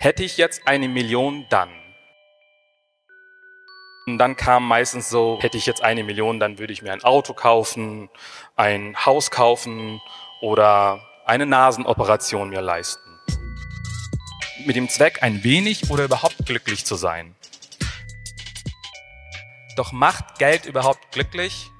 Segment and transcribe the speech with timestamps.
[0.00, 1.68] hätte ich jetzt eine Million, dann.
[4.06, 7.04] Und dann kam meistens so, hätte ich jetzt eine Million, dann würde ich mir ein
[7.04, 8.08] Auto kaufen,
[8.56, 10.00] ein Haus kaufen
[10.40, 13.02] oder eine Nasenoperation mir leisten.
[14.64, 17.36] Mit dem Zweck, ein wenig oder überhaupt glücklich zu sein.
[19.76, 21.70] Doch macht Geld überhaupt glücklich?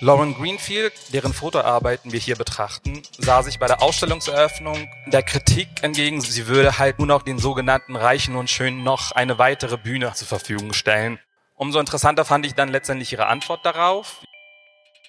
[0.00, 6.20] Lauren Greenfield, deren Fotoarbeiten wir hier betrachten, sah sich bei der Ausstellungseröffnung der Kritik entgegen,
[6.20, 10.28] sie würde halt nur noch den sogenannten Reichen und Schönen noch eine weitere Bühne zur
[10.28, 11.18] Verfügung stellen.
[11.54, 14.20] Umso interessanter fand ich dann letztendlich ihre Antwort darauf.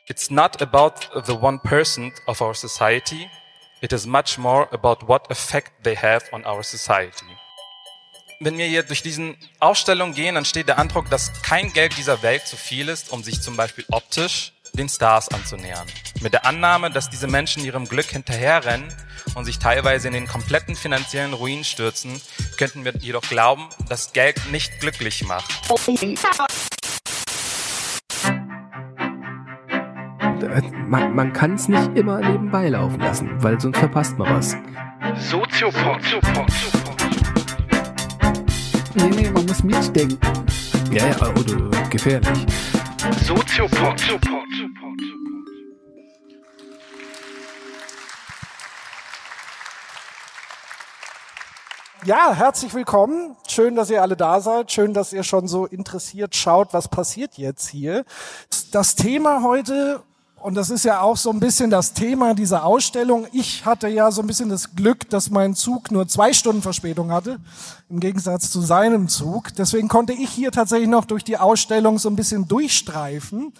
[0.07, 3.29] It's not about the one person of our society.
[3.81, 7.25] It is much more about what effect they have on our society.
[8.39, 12.21] Wenn wir hier durch diesen Ausstellung gehen, dann steht der Eindruck, dass kein Geld dieser
[12.21, 15.87] Welt zu viel ist, um sich zum Beispiel optisch den Stars anzunähern.
[16.21, 18.87] Mit der Annahme, dass diese Menschen ihrem Glück hinterherrennen
[19.35, 22.21] und sich teilweise in den kompletten finanziellen Ruin stürzen,
[22.57, 25.51] könnten wir jedoch glauben, dass Geld nicht glücklich macht.
[30.87, 34.55] Man, man kann es nicht immer nebenbei laufen lassen, weil sonst verpasst man was.
[35.29, 36.01] Soziopod.
[38.95, 40.19] Nee, nee, man muss mitdenken.
[40.91, 42.45] Ja, ja, oder gefährlich.
[43.23, 44.36] Soziopod.
[52.07, 53.35] Ja, herzlich willkommen.
[53.49, 54.71] Schön, dass ihr alle da seid.
[54.71, 58.05] Schön, dass ihr schon so interessiert schaut, was passiert jetzt hier.
[58.71, 60.01] Das Thema heute,
[60.41, 63.27] und das ist ja auch so ein bisschen das Thema dieser Ausstellung.
[63.33, 67.11] Ich hatte ja so ein bisschen das Glück, dass mein Zug nur zwei Stunden Verspätung
[67.11, 67.41] hatte,
[67.89, 69.53] im Gegensatz zu seinem Zug.
[69.57, 73.51] Deswegen konnte ich hier tatsächlich noch durch die Ausstellung so ein bisschen durchstreifen.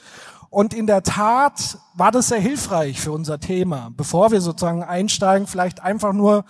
[0.50, 3.92] Und in der Tat war das sehr hilfreich für unser Thema.
[3.98, 6.45] Bevor wir sozusagen einsteigen, vielleicht einfach nur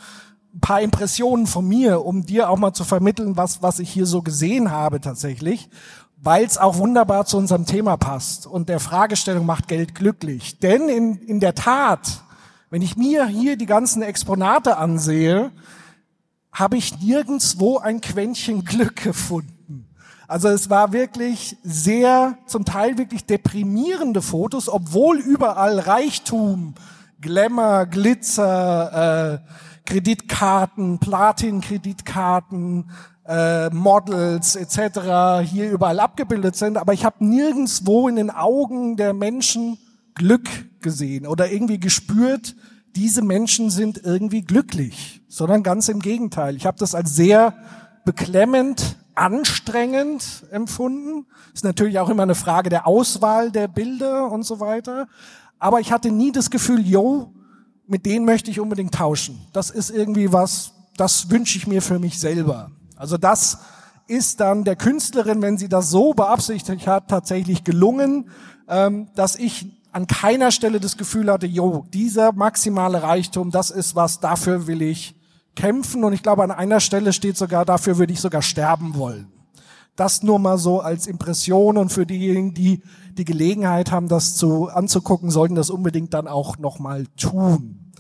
[0.60, 4.22] paar Impressionen von mir, um dir auch mal zu vermitteln, was, was ich hier so
[4.22, 5.70] gesehen habe tatsächlich,
[6.18, 10.60] weil es auch wunderbar zu unserem Thema passt und der Fragestellung macht Geld glücklich.
[10.60, 12.24] Denn in, in der Tat,
[12.70, 15.52] wenn ich mir hier die ganzen Exponate ansehe,
[16.52, 19.88] habe ich nirgendswo ein Quäntchen Glück gefunden.
[20.28, 26.74] Also es war wirklich sehr, zum Teil wirklich deprimierende Fotos, obwohl überall Reichtum,
[27.22, 32.92] Glamour, Glitzer, äh, Kreditkarten, Platin-Kreditkarten,
[33.26, 35.50] äh, Models etc.
[35.50, 39.78] hier überall abgebildet sind, aber ich habe nirgendswo in den Augen der Menschen
[40.14, 40.50] Glück
[40.82, 42.56] gesehen oder irgendwie gespürt,
[42.98, 46.58] diese Menschen sind irgendwie glücklich, sondern ganz im Gegenteil.
[46.58, 47.54] Ich habe das als sehr
[48.04, 51.28] beklemmend, anstrengend empfunden.
[51.54, 55.08] Ist natürlich auch immer eine Frage der Auswahl der Bilder und so weiter.
[55.60, 57.34] Aber ich hatte nie das Gefühl, yo,
[57.88, 59.40] mit denen möchte ich unbedingt tauschen.
[59.54, 62.72] Das ist irgendwie was, das wünsche ich mir für mich selber.
[62.96, 63.60] Also das
[64.08, 68.30] ist dann der Künstlerin, wenn sie das so beabsichtigt hat, tatsächlich gelungen,
[68.68, 73.96] ähm, dass ich an keiner Stelle das Gefühl hatte, jo, dieser maximale Reichtum, das ist
[73.96, 75.16] was, dafür will ich
[75.56, 76.04] kämpfen.
[76.04, 79.28] Und ich glaube, an einer Stelle steht sogar, dafür würde ich sogar sterben wollen.
[79.98, 82.82] Das nur mal so als Impression und für diejenigen, die
[83.18, 87.92] die Gelegenheit haben, das zu anzugucken, sollten das unbedingt dann auch noch mal tun.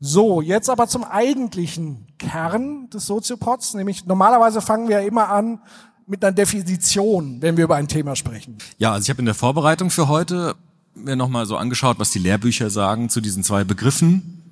[0.00, 5.60] So, jetzt aber zum eigentlichen Kern des Soziopods, nämlich normalerweise fangen wir ja immer an
[6.06, 8.56] mit einer Definition, wenn wir über ein Thema sprechen.
[8.78, 10.54] Ja, also ich habe in der Vorbereitung für heute
[10.94, 14.42] mir nochmal so angeschaut, was die Lehrbücher sagen zu diesen zwei Begriffen,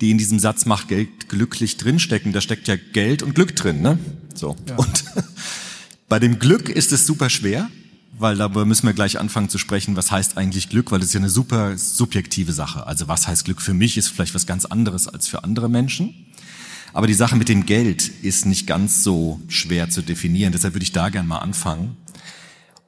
[0.00, 2.32] die in diesem Satz macht Geld glücklich drinstecken.
[2.32, 3.98] Da steckt ja Geld und Glück drin, ne?
[4.34, 4.56] So.
[4.68, 4.76] Ja.
[4.76, 5.04] Und
[6.08, 7.68] bei dem Glück ist es super schwer,
[8.18, 11.14] weil darüber müssen wir gleich anfangen zu sprechen, was heißt eigentlich Glück, weil es ist
[11.14, 12.86] ja eine super subjektive Sache.
[12.86, 16.14] Also was heißt Glück für mich, ist vielleicht was ganz anderes als für andere Menschen.
[16.92, 20.52] Aber die Sache mit dem Geld ist nicht ganz so schwer zu definieren.
[20.52, 21.96] Deshalb würde ich da gern mal anfangen.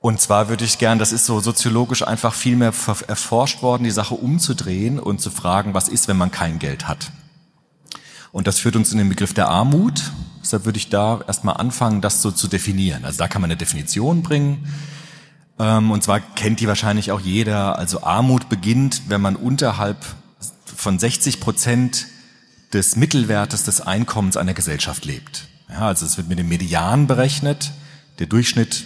[0.01, 2.73] Und zwar würde ich gern, das ist so soziologisch einfach viel mehr
[3.09, 7.11] erforscht worden, die Sache umzudrehen und zu fragen, was ist, wenn man kein Geld hat?
[8.33, 10.13] Und das führt uns in den Begriff der Armut.
[10.43, 13.05] Deshalb würde ich da erstmal anfangen, das so zu definieren.
[13.05, 14.67] Also da kann man eine Definition bringen.
[15.59, 17.79] Ähm, und zwar kennt die wahrscheinlich auch jeder.
[17.79, 20.05] Also Armut beginnt, wenn man unterhalb
[20.65, 22.07] von 60 Prozent
[22.73, 25.49] des Mittelwertes des Einkommens einer Gesellschaft lebt.
[25.69, 27.73] Ja, also es wird mit dem Median berechnet,
[28.19, 28.85] der Durchschnitt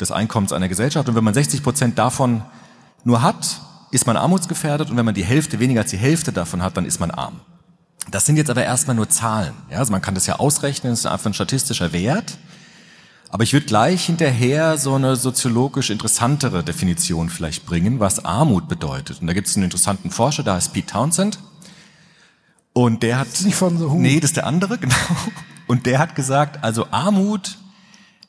[0.00, 1.08] des Einkommens einer Gesellschaft.
[1.08, 2.42] Und wenn man 60 Prozent davon
[3.04, 3.60] nur hat,
[3.90, 4.90] ist man armutsgefährdet.
[4.90, 7.40] Und wenn man die Hälfte, weniger als die Hälfte davon hat, dann ist man arm.
[8.10, 9.54] Das sind jetzt aber erstmal nur Zahlen.
[9.70, 12.38] Ja, also man kann das ja ausrechnen, das ist einfach ein statistischer Wert.
[13.28, 19.20] Aber ich würde gleich hinterher so eine soziologisch interessantere Definition vielleicht bringen, was Armut bedeutet.
[19.20, 21.38] Und da gibt es einen interessanten Forscher, der heißt Pete Townsend.
[22.72, 23.98] Und der hat ist nicht von The Who.
[23.98, 24.94] Nee, das ist der andere, genau.
[25.68, 27.58] Und der hat gesagt, also Armut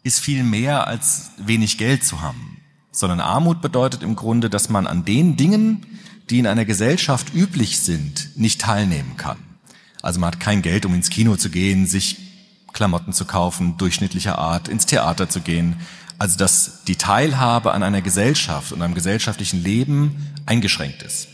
[0.03, 2.57] ist viel mehr als wenig Geld zu haben,
[2.91, 5.85] sondern Armut bedeutet im Grunde, dass man an den Dingen,
[6.29, 9.37] die in einer Gesellschaft üblich sind, nicht teilnehmen kann.
[10.01, 12.17] Also man hat kein Geld, um ins Kino zu gehen, sich
[12.73, 15.75] Klamotten zu kaufen, durchschnittlicher Art, ins Theater zu gehen.
[16.17, 21.27] Also dass die Teilhabe an einer Gesellschaft und einem gesellschaftlichen Leben eingeschränkt ist.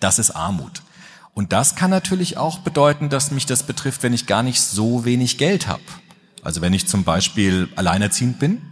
[0.00, 0.82] Das ist Armut.
[1.34, 5.04] Und das kann natürlich auch bedeuten, dass mich das betrifft, wenn ich gar nicht so
[5.04, 5.82] wenig Geld habe.
[6.42, 8.62] Also wenn ich zum Beispiel alleinerziehend bin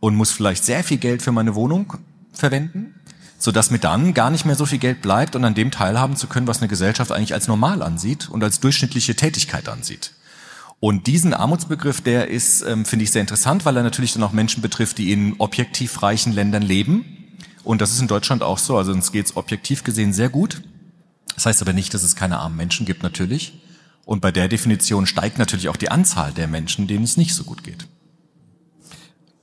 [0.00, 1.94] und muss vielleicht sehr viel Geld für meine Wohnung
[2.32, 2.93] verwenden,
[3.44, 6.16] so dass mir dann gar nicht mehr so viel Geld bleibt und an dem teilhaben
[6.16, 10.12] zu können, was eine Gesellschaft eigentlich als normal ansieht und als durchschnittliche Tätigkeit ansieht.
[10.80, 14.32] Und diesen Armutsbegriff, der ist, ähm, finde ich, sehr interessant, weil er natürlich dann auch
[14.32, 17.04] Menschen betrifft, die in objektiv reichen Ländern leben.
[17.64, 18.78] Und das ist in Deutschland auch so.
[18.78, 20.62] Also uns geht's objektiv gesehen sehr gut.
[21.34, 23.60] Das heißt aber nicht, dass es keine armen Menschen gibt, natürlich.
[24.06, 27.44] Und bei der Definition steigt natürlich auch die Anzahl der Menschen, denen es nicht so
[27.44, 27.86] gut geht.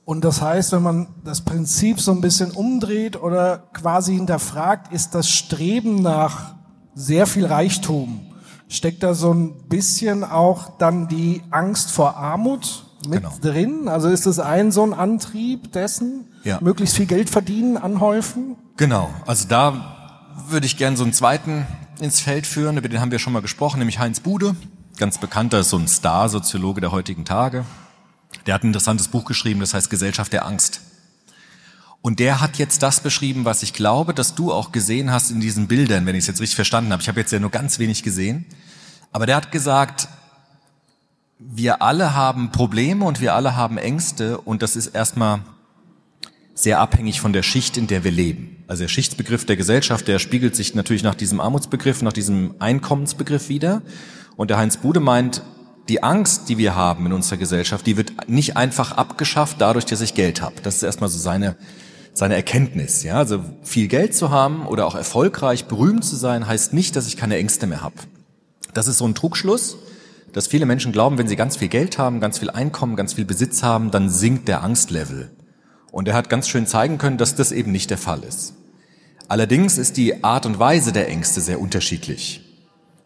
[0.04, 5.14] Und das heißt, wenn man das Prinzip so ein bisschen umdreht oder quasi hinterfragt, ist
[5.14, 6.54] das Streben nach
[6.94, 8.20] sehr viel Reichtum,
[8.68, 13.34] steckt da so ein bisschen auch dann die Angst vor Armut mit Genau.
[13.40, 13.88] drin?
[13.88, 16.58] Also ist das ein so ein Antrieb dessen, Ja.
[16.60, 18.56] möglichst viel Geld verdienen, anhäufen?
[18.76, 21.66] Genau, also da würde ich gern so einen zweiten
[22.00, 24.56] ins Feld führen, über den haben wir schon mal gesprochen, nämlich Heinz Bude,
[24.98, 27.64] ganz bekannter, ist so ein Star-Soziologe der heutigen Tage.
[28.46, 30.80] Der hat ein interessantes Buch geschrieben, das heißt Gesellschaft der Angst.
[32.00, 35.40] Und der hat jetzt das beschrieben, was ich glaube, dass du auch gesehen hast in
[35.40, 37.00] diesen Bildern, wenn ich es jetzt richtig verstanden habe.
[37.00, 38.44] Ich habe jetzt ja nur ganz wenig gesehen.
[39.12, 40.08] Aber der hat gesagt,
[41.38, 45.42] wir alle haben Probleme und wir alle haben Ängste und das ist erstmal
[46.54, 48.64] sehr abhängig von der Schicht, in der wir leben.
[48.66, 53.48] Also der Schichtsbegriff der Gesellschaft, der spiegelt sich natürlich nach diesem Armutsbegriff, nach diesem Einkommensbegriff
[53.48, 53.82] wieder.
[54.36, 55.42] Und der Heinz Bude meint,
[55.88, 60.00] die Angst, die wir haben in unserer Gesellschaft, die wird nicht einfach abgeschafft dadurch, dass
[60.00, 60.56] ich Geld habe.
[60.62, 61.56] Das ist erstmal so seine,
[62.14, 63.02] seine Erkenntnis.
[63.02, 63.16] Ja?
[63.16, 67.16] Also viel Geld zu haben oder auch erfolgreich, berühmt zu sein, heißt nicht, dass ich
[67.16, 67.96] keine Ängste mehr habe.
[68.74, 69.76] Das ist so ein Trugschluss,
[70.32, 73.24] dass viele Menschen glauben, wenn sie ganz viel Geld haben, ganz viel Einkommen, ganz viel
[73.24, 75.30] Besitz haben, dann sinkt der Angstlevel.
[75.90, 78.54] Und er hat ganz schön zeigen können, dass das eben nicht der Fall ist.
[79.28, 82.51] Allerdings ist die Art und Weise der Ängste sehr unterschiedlich.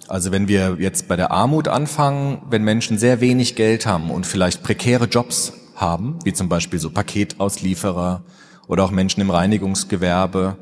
[0.08, 4.26] Also wenn wir jetzt bei der Armut anfangen, wenn Menschen sehr wenig Geld haben und
[4.26, 8.23] vielleicht prekäre Jobs haben, wie zum Beispiel so Paketauslieferer
[8.69, 10.56] oder auch Menschen im Reinigungsgewerbe,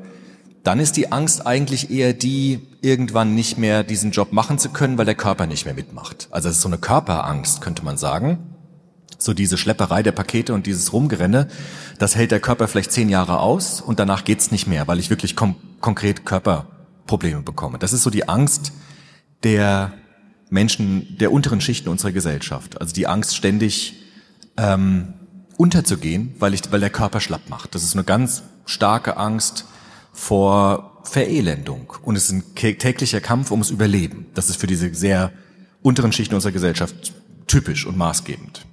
[0.63, 4.97] dann ist die Angst eigentlich eher die, irgendwann nicht mehr diesen Job machen zu können,
[4.97, 6.27] weil der Körper nicht mehr mitmacht.
[6.31, 8.39] Also es ist so eine Körperangst, könnte man sagen.
[9.19, 11.47] So diese Schlepperei der Pakete und dieses Rumgerenne,
[11.99, 15.09] das hält der Körper vielleicht zehn Jahre aus und danach geht's nicht mehr, weil ich
[15.11, 17.77] wirklich konkret Körperprobleme bekomme.
[17.77, 18.71] Das ist so die Angst
[19.45, 19.93] der
[20.49, 22.81] Menschen der unteren Schichten unserer Gesellschaft.
[22.81, 23.93] Also die Angst ständig
[24.57, 25.13] ähm,
[25.57, 27.75] unterzugehen, weil, ich, weil der Körper schlapp macht.
[27.75, 29.65] Das ist eine ganz starke Angst
[30.11, 31.93] vor Verelendung.
[32.01, 34.25] Und es ist ein täglicher Kampf ums Überleben.
[34.33, 35.31] Das ist für diese sehr
[35.81, 37.13] unteren Schichten unserer Gesellschaft
[37.47, 38.65] typisch und maßgebend.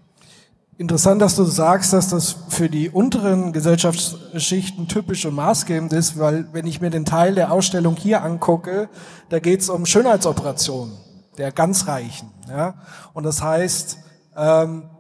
[0.82, 6.52] Interessant, dass du sagst, dass das für die unteren Gesellschaftsschichten typisch und maßgebend ist, weil
[6.52, 8.88] wenn ich mir den Teil der Ausstellung hier angucke,
[9.28, 10.96] da geht es um Schönheitsoperationen
[11.38, 12.32] der ganz Reichen.
[12.48, 12.74] Ja?
[13.12, 13.96] Und das heißt,
[14.36, 14.90] ähm,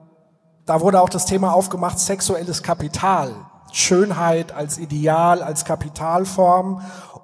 [0.66, 3.34] da wurde auch das Thema aufgemacht, sexuelles Kapital.
[3.72, 6.80] Schönheit als Ideal, als Kapitalform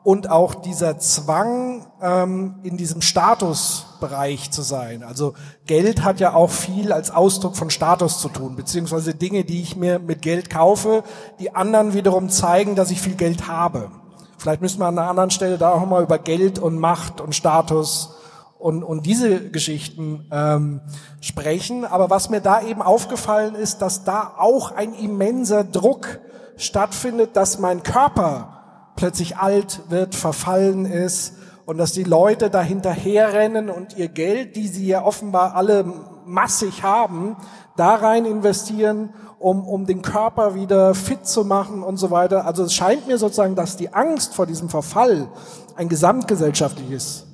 [0.09, 5.03] und auch dieser Zwang, ähm, in diesem Statusbereich zu sein.
[5.03, 5.35] Also
[5.67, 9.77] Geld hat ja auch viel als Ausdruck von Status zu tun, beziehungsweise Dinge, die ich
[9.77, 11.05] mir mit Geld kaufe,
[11.41, 13.91] die anderen wiederum zeigen, dass ich viel Geld habe.
[14.39, 17.35] Vielleicht müssen wir an einer anderen Stelle da auch mal über Geld und Macht und
[17.35, 18.15] Status
[18.59, 20.81] und, und diese Geschichten ähm,
[21.21, 21.85] sprechen.
[21.85, 26.19] Aber was mir da eben aufgefallen ist, dass da auch ein immenser Druck
[26.57, 28.58] stattfindet, dass mein Körper
[28.99, 31.35] plötzlich alt wird, verfallen ist
[31.67, 35.85] und dass die Leute da hinterherrennen und ihr Geld, die sie ja offenbar alle
[36.27, 37.37] massig haben,
[37.77, 42.45] da rein investieren, um, um den Körper wieder fit zu machen und so weiter.
[42.45, 45.29] Also es scheint mir sozusagen, dass die Angst vor diesem Verfall
[45.77, 47.25] ein gesamtgesellschaftliches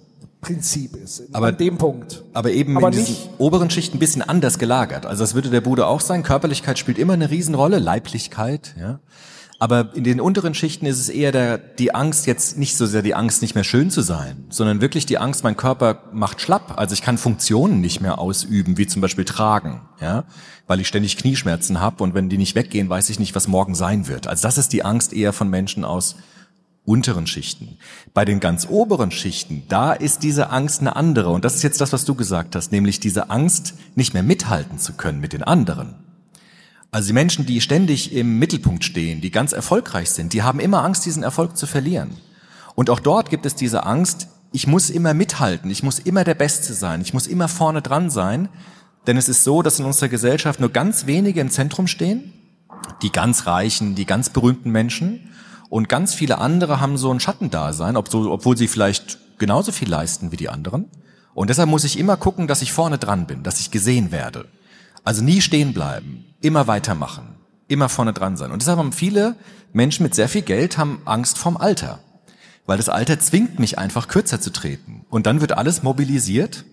[0.42, 2.22] Prinzip ist, Aber- an dem Punkt.
[2.34, 5.06] Aber eben Aber in diesen nicht- oberen Schichten ein bisschen anders gelagert.
[5.06, 6.22] Also das würde der Bude auch sein.
[6.22, 8.98] Körperlichkeit spielt immer eine Riesenrolle, Leiblichkeit, ja.
[9.64, 13.00] Aber in den unteren Schichten ist es eher der, die Angst, jetzt nicht so sehr
[13.00, 16.74] die Angst, nicht mehr schön zu sein, sondern wirklich die Angst, mein Körper macht schlapp.
[16.76, 20.24] Also ich kann Funktionen nicht mehr ausüben, wie zum Beispiel tragen, ja,
[20.66, 23.74] weil ich ständig Knieschmerzen habe und wenn die nicht weggehen, weiß ich nicht, was morgen
[23.74, 24.26] sein wird.
[24.26, 26.16] Also das ist die Angst eher von Menschen aus
[26.84, 27.78] unteren Schichten.
[28.12, 31.30] Bei den ganz oberen Schichten, da ist diese Angst eine andere.
[31.30, 34.78] Und das ist jetzt das, was du gesagt hast, nämlich diese Angst, nicht mehr mithalten
[34.78, 35.94] zu können mit den anderen.
[36.94, 40.84] Also die Menschen, die ständig im Mittelpunkt stehen, die ganz erfolgreich sind, die haben immer
[40.84, 42.10] Angst, diesen Erfolg zu verlieren.
[42.76, 46.36] Und auch dort gibt es diese Angst, ich muss immer mithalten, ich muss immer der
[46.36, 48.48] Beste sein, ich muss immer vorne dran sein.
[49.08, 52.32] Denn es ist so, dass in unserer Gesellschaft nur ganz wenige im Zentrum stehen,
[53.02, 55.32] die ganz reichen, die ganz berühmten Menschen.
[55.70, 60.36] Und ganz viele andere haben so ein Schattendasein, obwohl sie vielleicht genauso viel leisten wie
[60.36, 60.88] die anderen.
[61.34, 64.46] Und deshalb muss ich immer gucken, dass ich vorne dran bin, dass ich gesehen werde.
[65.04, 67.36] Also nie stehen bleiben, immer weitermachen,
[67.68, 68.50] immer vorne dran sein.
[68.50, 69.36] Und deshalb haben viele
[69.72, 72.00] Menschen mit sehr viel Geld haben Angst vorm Alter.
[72.66, 75.04] Weil das Alter zwingt mich einfach kürzer zu treten.
[75.10, 76.64] Und dann wird alles mobilisiert,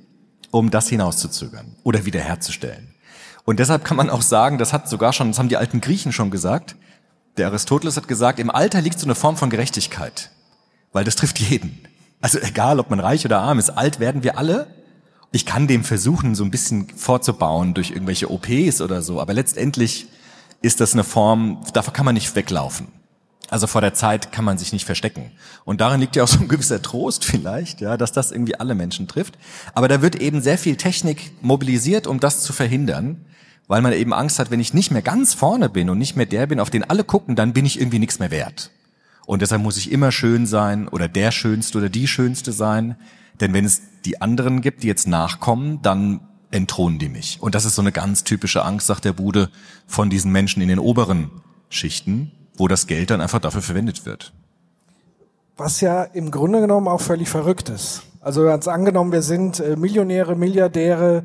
[0.50, 2.96] um das hinauszuzögern oder wiederherzustellen.
[3.44, 6.14] Und deshalb kann man auch sagen, das hat sogar schon, das haben die alten Griechen
[6.14, 6.76] schon gesagt,
[7.38, 10.32] der Aristoteles hat gesagt, im Alter liegt so eine Form von Gerechtigkeit,
[10.92, 11.80] weil das trifft jeden.
[12.22, 14.68] Also egal, ob man reich oder arm ist, alt werden wir alle.
[15.32, 20.08] Ich kann dem versuchen, so ein bisschen vorzubauen durch irgendwelche OPs oder so, aber letztendlich
[20.62, 22.88] ist das eine Form, davor kann man nicht weglaufen.
[23.50, 25.32] Also vor der Zeit kann man sich nicht verstecken.
[25.66, 28.76] Und darin liegt ja auch so ein gewisser Trost vielleicht, ja, dass das irgendwie alle
[28.76, 29.38] Menschen trifft.
[29.74, 33.26] Aber da wird eben sehr viel Technik mobilisiert, um das zu verhindern
[33.72, 36.26] weil man eben Angst hat, wenn ich nicht mehr ganz vorne bin und nicht mehr
[36.26, 38.70] der bin, auf den alle gucken, dann bin ich irgendwie nichts mehr wert.
[39.32, 42.98] Und deshalb muss ich immer schön sein oder der Schönste oder die Schönste sein.
[43.40, 46.20] Denn wenn es die anderen gibt, die jetzt nachkommen, dann
[46.52, 47.38] entthronen die mich.
[47.40, 49.50] Und das ist so eine ganz typische Angst, sagt der Bude,
[49.88, 51.32] von diesen Menschen in den oberen
[51.70, 54.34] Schichten, wo das Geld dann einfach dafür verwendet wird.
[55.56, 58.04] Was ja im Grunde genommen auch völlig verrückt ist.
[58.20, 61.24] Also ganz angenommen, wir sind äh, Millionäre, Milliardäre,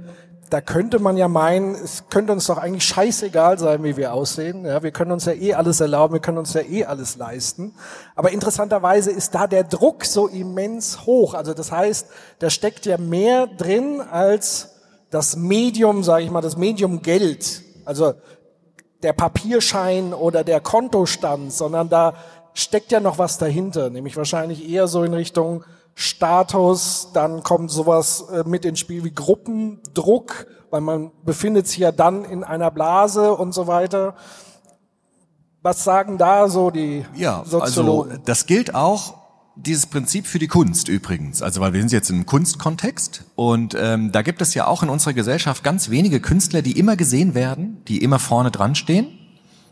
[0.50, 4.64] da könnte man ja meinen, es könnte uns doch eigentlich scheißegal sein, wie wir aussehen.
[4.64, 7.74] Ja, wir können uns ja eh alles erlauben, wir können uns ja eh alles leisten.
[8.14, 11.34] Aber interessanterweise ist da der Druck so immens hoch.
[11.34, 12.06] Also das heißt,
[12.38, 14.76] da steckt ja mehr drin als
[15.10, 17.62] das Medium, sage ich mal, das Medium Geld.
[17.84, 18.14] Also
[19.02, 22.14] der Papierschein oder der Kontostand, sondern da
[22.54, 25.64] steckt ja noch was dahinter, nämlich wahrscheinlich eher so in Richtung
[25.98, 31.90] Status, dann kommt sowas äh, mit ins Spiel wie Gruppendruck, weil man befindet sich ja
[31.90, 34.14] dann in einer Blase und so weiter.
[35.62, 38.10] Was sagen da so die ja, also Soziologen?
[38.10, 39.14] Also das gilt auch
[39.56, 41.40] dieses Prinzip für die Kunst übrigens.
[41.40, 44.90] Also weil wir sind jetzt im Kunstkontext und ähm, da gibt es ja auch in
[44.90, 49.18] unserer Gesellschaft ganz wenige Künstler, die immer gesehen werden, die immer vorne dran stehen.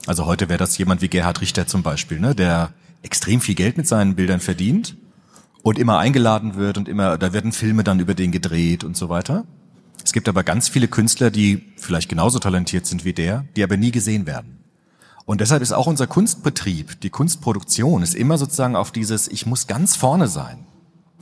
[0.06, 2.70] Also heute wäre das jemand wie Gerhard Richter zum Beispiel, ne, der
[3.02, 4.96] extrem viel Geld mit seinen Bildern verdient
[5.64, 9.08] und immer eingeladen wird und immer, da werden Filme dann über den gedreht und so
[9.08, 9.44] weiter.
[10.04, 13.78] Es gibt aber ganz viele Künstler, die vielleicht genauso talentiert sind wie der, die aber
[13.78, 14.58] nie gesehen werden.
[15.24, 19.66] Und deshalb ist auch unser Kunstbetrieb, die Kunstproduktion, ist immer sozusagen auf dieses, ich muss
[19.66, 20.66] ganz vorne sein.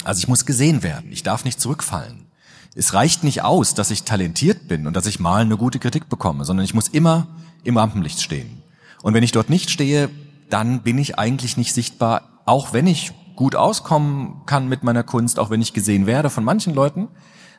[0.03, 2.27] Also ich muss gesehen werden, ich darf nicht zurückfallen.
[2.75, 6.09] Es reicht nicht aus, dass ich talentiert bin und dass ich mal eine gute Kritik
[6.09, 7.29] bekomme, sondern ich muss immer
[7.63, 8.65] im Rampenlicht stehen.
[9.03, 10.11] Und wenn ich dort nicht stehe,
[10.51, 15.41] dann bin ich eigentlich nicht sichtbar, auch wenn ich gut auskommen kann mit meiner Kunst,
[15.41, 17.09] auch wenn ich gesehen werde von manchen Leuten.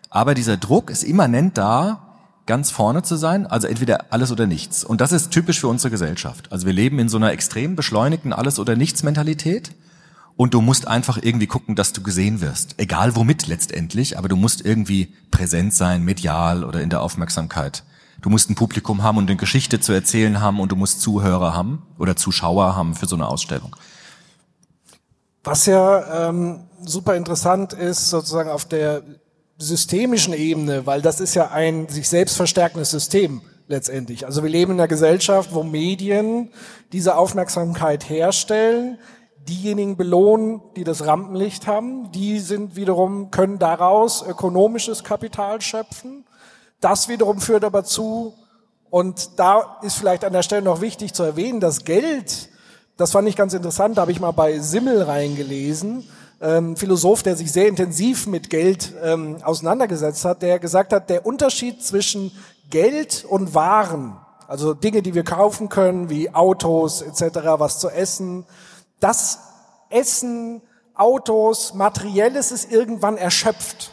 [0.09, 2.13] Aber dieser Druck ist immanent da,
[2.45, 4.85] ganz vorne zu sein, also entweder alles oder nichts.
[4.85, 6.49] Und das ist typisch für unsere Gesellschaft.
[6.53, 9.71] Also wir leben in so einer extrem beschleunigten Alles- oder Nichts-Mentalität.
[10.37, 12.75] Und du musst einfach irgendwie gucken, dass du gesehen wirst.
[12.77, 17.83] Egal womit letztendlich, aber du musst irgendwie präsent sein, medial oder in der Aufmerksamkeit.
[18.21, 21.53] Du musst ein Publikum haben und eine Geschichte zu erzählen haben und du musst Zuhörer
[21.53, 23.75] haben oder Zuschauer haben für so eine Ausstellung.
[25.43, 29.03] Was ja ähm, super interessant ist, sozusagen auf der
[29.57, 34.25] systemischen Ebene, weil das ist ja ein sich selbst verstärkendes System letztendlich.
[34.25, 36.51] Also wir leben in einer Gesellschaft, wo Medien
[36.91, 38.99] diese Aufmerksamkeit herstellen,
[39.47, 46.25] diejenigen belohnen, die das Rampenlicht haben, die sind wiederum, können daraus ökonomisches Kapital schöpfen.
[46.79, 48.33] Das wiederum führt aber zu,
[48.89, 52.49] und da ist vielleicht an der Stelle noch wichtig zu erwähnen, dass Geld
[52.97, 56.07] das fand ich ganz interessant, da habe ich mal bei Simmel reingelesen,
[56.41, 61.25] ähm, Philosoph, der sich sehr intensiv mit Geld ähm, auseinandergesetzt hat, der gesagt hat, der
[61.25, 62.31] Unterschied zwischen
[62.69, 68.45] Geld und Waren, also Dinge, die wir kaufen können, wie Autos etc., was zu essen,
[68.99, 69.39] das
[69.89, 70.61] Essen,
[70.95, 73.91] Autos, Materielles ist irgendwann erschöpft.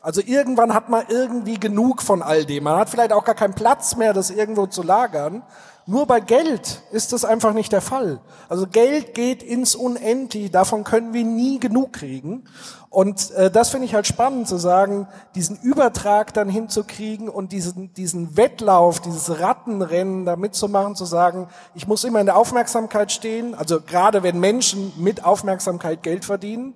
[0.00, 2.64] Also irgendwann hat man irgendwie genug von all dem.
[2.64, 5.42] Man hat vielleicht auch gar keinen Platz mehr, das irgendwo zu lagern.
[5.90, 8.20] Nur bei Geld ist das einfach nicht der Fall.
[8.50, 12.44] Also Geld geht ins Unendliche, davon können wir nie genug kriegen.
[12.90, 17.94] Und äh, das finde ich halt spannend zu sagen, diesen Übertrag dann hinzukriegen und diesen,
[17.94, 23.54] diesen Wettlauf, dieses Rattenrennen da mitzumachen, zu sagen, ich muss immer in der Aufmerksamkeit stehen,
[23.54, 26.74] also gerade wenn Menschen mit Aufmerksamkeit Geld verdienen,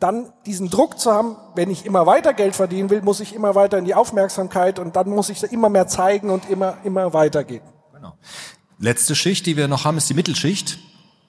[0.00, 3.54] dann diesen Druck zu haben, wenn ich immer weiter Geld verdienen will, muss ich immer
[3.54, 7.62] weiter in die Aufmerksamkeit und dann muss ich immer mehr zeigen und immer, immer weitergehen.
[7.98, 8.16] Genau.
[8.78, 10.78] Letzte Schicht, die wir noch haben, ist die Mittelschicht.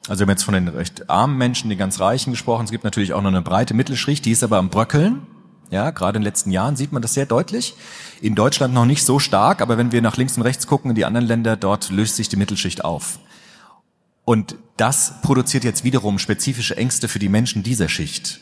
[0.08, 2.66] Also wir haben jetzt von den recht armen Menschen, den ganz Reichen gesprochen.
[2.66, 5.26] Es gibt natürlich auch noch eine breite Mittelschicht, die ist aber am Bröckeln.
[5.72, 7.74] Ja, gerade in den letzten Jahren sieht man das sehr deutlich.
[8.22, 10.96] In Deutschland noch nicht so stark, aber wenn wir nach links und rechts gucken in
[10.96, 13.18] die anderen Länder, dort löst sich die Mittelschicht auf.
[14.26, 18.42] Und das produziert jetzt wiederum spezifische Ängste für die Menschen dieser Schicht.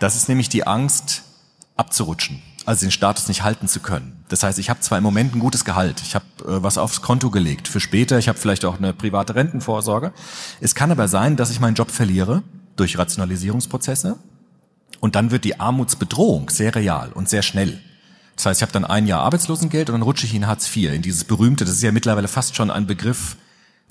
[0.00, 1.22] Das ist nämlich die Angst,
[1.76, 4.24] abzurutschen, also den Status nicht halten zu können.
[4.28, 7.02] Das heißt, ich habe zwar im Moment ein gutes Gehalt, ich habe äh, was aufs
[7.02, 10.12] Konto gelegt für später, ich habe vielleicht auch eine private Rentenvorsorge.
[10.60, 12.42] Es kann aber sein, dass ich meinen Job verliere
[12.76, 14.16] durch Rationalisierungsprozesse
[15.00, 17.80] und dann wird die Armutsbedrohung sehr real und sehr schnell.
[18.36, 20.92] Das heißt, ich habe dann ein Jahr Arbeitslosengeld und dann rutsche ich in Hartz IV,
[20.92, 23.36] in dieses berühmte, das ist ja mittlerweile fast schon ein Begriff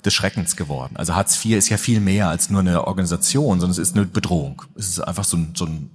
[0.04, 0.96] des Schreckens geworden.
[0.96, 4.04] Also Hartz IV ist ja viel mehr als nur eine Organisation, sondern es ist eine
[4.04, 4.62] Bedrohung.
[4.76, 5.90] Es ist einfach so ein, so ein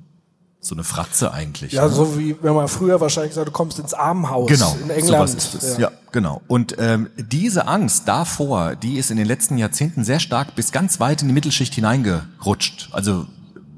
[0.61, 1.73] so eine Fratze eigentlich.
[1.73, 1.91] Ja, ne?
[1.91, 5.29] so wie wenn man früher wahrscheinlich gesagt, du kommst ins Armenhaus genau, in England.
[5.29, 5.77] Sowas ist es.
[5.77, 5.89] Ja.
[5.89, 6.41] ja, genau.
[6.47, 10.99] Und ähm, diese Angst davor, die ist in den letzten Jahrzehnten sehr stark bis ganz
[10.99, 12.89] weit in die Mittelschicht hineingerutscht.
[12.91, 13.25] Also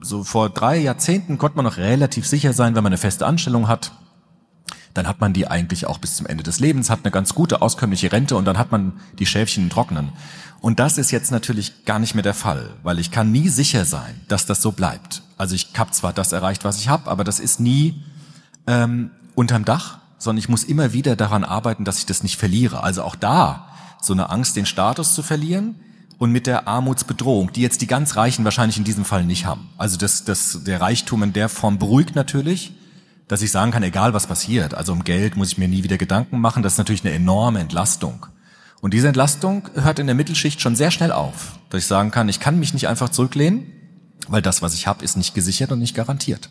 [0.02, 3.68] so vor drei Jahrzehnten konnte man noch relativ sicher sein, wenn man eine feste Anstellung
[3.68, 3.92] hat,
[4.94, 7.62] dann hat man die eigentlich auch bis zum Ende des Lebens, hat eine ganz gute,
[7.62, 10.10] auskömmliche Rente und dann hat man die Schäfchen Trocknen.
[10.60, 13.86] Und das ist jetzt natürlich gar nicht mehr der Fall, weil ich kann nie sicher
[13.86, 15.24] sein, dass das so bleibt.
[15.42, 18.04] Also ich habe zwar das erreicht, was ich habe, aber das ist nie
[18.68, 22.84] ähm, unterm Dach, sondern ich muss immer wieder daran arbeiten, dass ich das nicht verliere.
[22.84, 23.68] Also auch da
[24.00, 25.80] so eine Angst, den Status zu verlieren
[26.20, 29.68] und mit der Armutsbedrohung, die jetzt die ganz Reichen wahrscheinlich in diesem Fall nicht haben.
[29.80, 32.74] Also das, das, der Reichtum in der Form beruhigt natürlich,
[33.28, 35.98] dass ich sagen kann, egal was passiert, also um Geld muss ich mir nie wieder
[35.98, 38.28] Gedanken machen, das ist natürlich eine enorme Entlastung.
[38.80, 42.30] Und diese Entlastung hört in der Mittelschicht schon sehr schnell auf, dass ich sagen kann,
[42.30, 43.81] ich kann mich nicht einfach zurücklehnen,
[44.28, 46.50] weil das, was ich habe, ist nicht gesichert und nicht garantiert.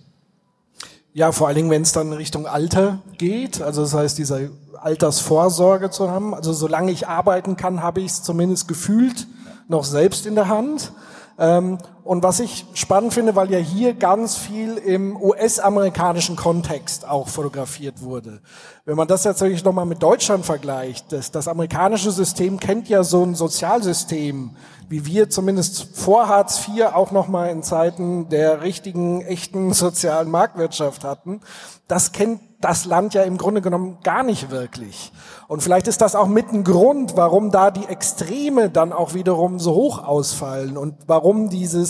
[1.13, 5.91] Ja, vor allen Dingen, wenn es dann Richtung Alter geht, also das heißt, diese Altersvorsorge
[5.91, 6.35] zu haben.
[6.35, 9.27] Also solange ich arbeiten kann, habe ich es zumindest gefühlt
[9.69, 10.93] noch selbst in der Hand.
[11.39, 17.29] Ähm, und was ich spannend finde, weil ja hier ganz viel im US-amerikanischen Kontext auch
[17.29, 18.41] fotografiert wurde.
[18.85, 23.05] Wenn man das jetzt natürlich nochmal mit Deutschland vergleicht, das, das amerikanische System kennt ja
[23.05, 24.57] so ein Sozialsystem,
[24.89, 31.05] wie wir zumindest vor Hartz IV auch nochmal in Zeiten der richtigen, echten sozialen Marktwirtschaft
[31.05, 31.41] hatten.
[31.87, 35.13] Das kennt das Land ja im Grunde genommen gar nicht wirklich.
[35.49, 39.59] Und vielleicht ist das auch mit ein Grund, warum da die Extreme dann auch wiederum
[39.59, 41.90] so hoch ausfallen und warum dieses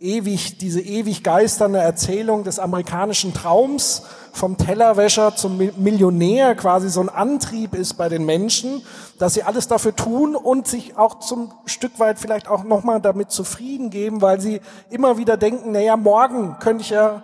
[0.00, 7.08] ewig, diese ewig geisternde Erzählung des amerikanischen Traums vom Tellerwäscher zum Millionär quasi so ein
[7.08, 8.82] Antrieb ist bei den Menschen,
[9.18, 13.30] dass sie alles dafür tun und sich auch zum Stück weit vielleicht auch nochmal damit
[13.30, 17.22] zufrieden geben, weil sie immer wieder denken, naja, morgen könnte ich ja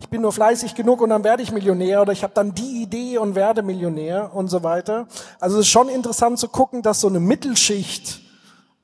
[0.00, 2.82] ich bin nur fleißig genug und dann werde ich Millionär oder ich habe dann die
[2.82, 5.08] Idee und werde Millionär und so weiter.
[5.40, 8.20] Also es ist schon interessant zu gucken, dass so eine Mittelschicht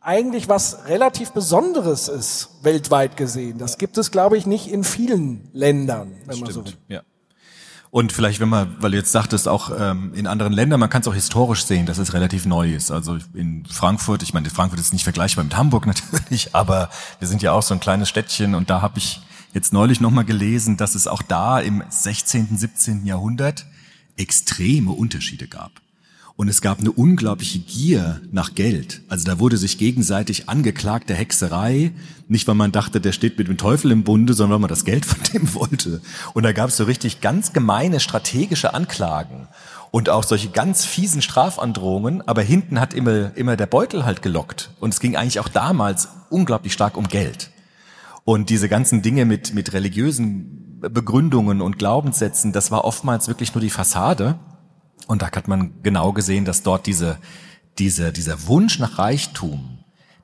[0.05, 3.59] eigentlich was relativ Besonderes ist, weltweit gesehen.
[3.59, 6.75] Das gibt es, glaube ich, nicht in vielen Ländern, wenn man so will.
[6.89, 7.03] Ja.
[7.91, 11.03] Und vielleicht, wenn man, weil du jetzt sagtest, auch ähm, in anderen Ländern, man kann
[11.03, 12.91] es auch historisch sehen, dass es relativ neu ist.
[12.91, 16.91] Also in Frankfurt, ich meine, Frankfurt ist nicht vergleichbar mit Hamburg natürlich, aber
[17.21, 20.25] wir sind ja auch so ein kleines Städtchen und da habe ich jetzt neulich nochmal
[20.25, 23.07] gelesen, dass es auch da im 16., 17.
[23.07, 23.65] Jahrhundert
[24.17, 25.71] extreme Unterschiede gab.
[26.37, 29.03] Und es gab eine unglaubliche Gier nach Geld.
[29.09, 31.93] Also da wurde sich gegenseitig angeklagt der Hexerei.
[32.27, 34.85] Nicht, weil man dachte, der steht mit dem Teufel im Bunde, sondern weil man das
[34.85, 36.01] Geld von dem wollte.
[36.33, 39.47] Und da gab es so richtig ganz gemeine strategische Anklagen
[39.93, 42.27] und auch solche ganz fiesen Strafandrohungen.
[42.27, 44.71] Aber hinten hat immer, immer der Beutel halt gelockt.
[44.81, 47.51] Und es ging eigentlich auch damals unglaublich stark um Geld.
[48.25, 53.61] Und diese ganzen Dinge mit, mit religiösen Begründungen und Glaubenssätzen, das war oftmals wirklich nur
[53.61, 54.37] die Fassade.
[55.07, 57.19] Und da hat man genau gesehen, dass dort diese,
[57.79, 59.79] diese, dieser Wunsch nach Reichtum,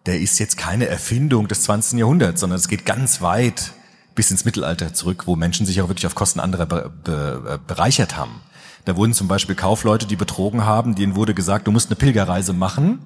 [0.06, 1.98] der ist jetzt keine Erfindung des 20.
[1.98, 3.72] Jahrhunderts, sondern es geht ganz weit
[4.14, 8.16] bis ins Mittelalter zurück, wo Menschen sich auch wirklich auf Kosten anderer be, be, bereichert
[8.16, 8.40] haben.
[8.84, 12.52] Da wurden zum Beispiel Kaufleute, die betrogen haben, denen wurde gesagt, du musst eine Pilgerreise
[12.52, 13.00] machen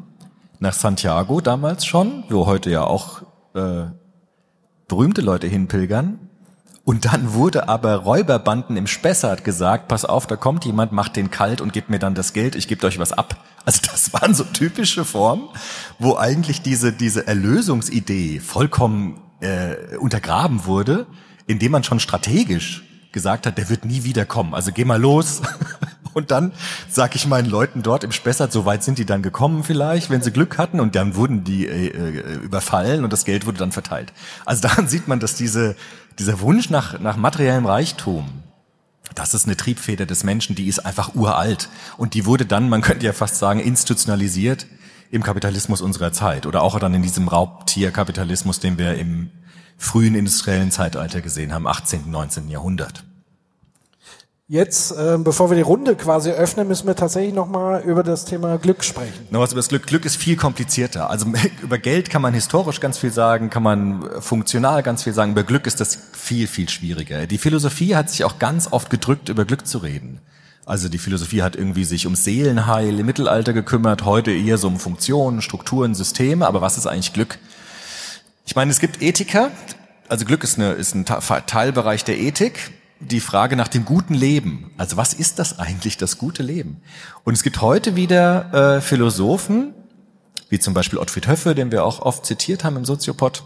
[0.60, 3.22] nach Santiago damals schon, wo heute ja auch
[3.54, 3.86] äh,
[4.88, 6.30] berühmte Leute hinpilgern.
[6.84, 11.30] Und dann wurde aber Räuberbanden im Spessart gesagt, pass auf, da kommt jemand, macht den
[11.30, 13.42] kalt und gibt mir dann das Geld, ich gebe euch was ab.
[13.64, 15.48] Also das waren so typische Formen,
[15.98, 21.06] wo eigentlich diese, diese Erlösungsidee vollkommen äh, untergraben wurde,
[21.46, 24.54] indem man schon strategisch gesagt hat, der wird nie wiederkommen.
[24.54, 25.40] Also geh mal los.
[26.14, 26.52] Und dann
[26.88, 30.22] sag ich meinen Leuten dort im Spessart, so weit sind die dann gekommen vielleicht, wenn
[30.22, 30.78] sie Glück hatten.
[30.78, 34.12] Und dann wurden die äh, äh überfallen und das Geld wurde dann verteilt.
[34.44, 35.74] Also daran sieht man, dass diese,
[36.18, 38.28] dieser Wunsch nach, nach materiellem Reichtum,
[39.14, 41.68] das ist eine Triebfeder des Menschen, die ist einfach uralt.
[41.96, 44.66] Und die wurde dann, man könnte ja fast sagen, institutionalisiert
[45.10, 49.30] im Kapitalismus unserer Zeit oder auch dann in diesem Raubtierkapitalismus, den wir im
[49.76, 52.48] frühen industriellen Zeitalter gesehen haben, 18., 19.
[52.48, 53.04] Jahrhundert.
[54.46, 58.58] Jetzt, äh, bevor wir die Runde quasi öffnen, müssen wir tatsächlich nochmal über das Thema
[58.58, 59.26] Glück sprechen.
[59.30, 59.86] Noch was über das Glück.
[59.86, 61.08] Glück ist viel komplizierter.
[61.08, 65.32] Also über Geld kann man historisch ganz viel sagen, kann man funktional ganz viel sagen.
[65.32, 67.26] Über Glück ist das viel, viel schwieriger.
[67.26, 70.20] Die Philosophie hat sich auch ganz oft gedrückt, über Glück zu reden.
[70.66, 74.78] Also die Philosophie hat irgendwie sich um Seelenheil im Mittelalter gekümmert, heute eher so um
[74.78, 76.46] Funktionen, Strukturen, Systeme.
[76.46, 77.38] Aber was ist eigentlich Glück?
[78.44, 79.50] Ich meine, es gibt Ethiker,
[80.08, 84.70] also Glück ist, eine, ist ein Teilbereich der Ethik, die Frage nach dem guten Leben.
[84.76, 86.80] Also was ist das eigentlich, das gute Leben?
[87.24, 89.74] Und es gibt heute wieder äh, Philosophen,
[90.48, 93.44] wie zum Beispiel Ottfried Höffe, den wir auch oft zitiert haben im Soziopod,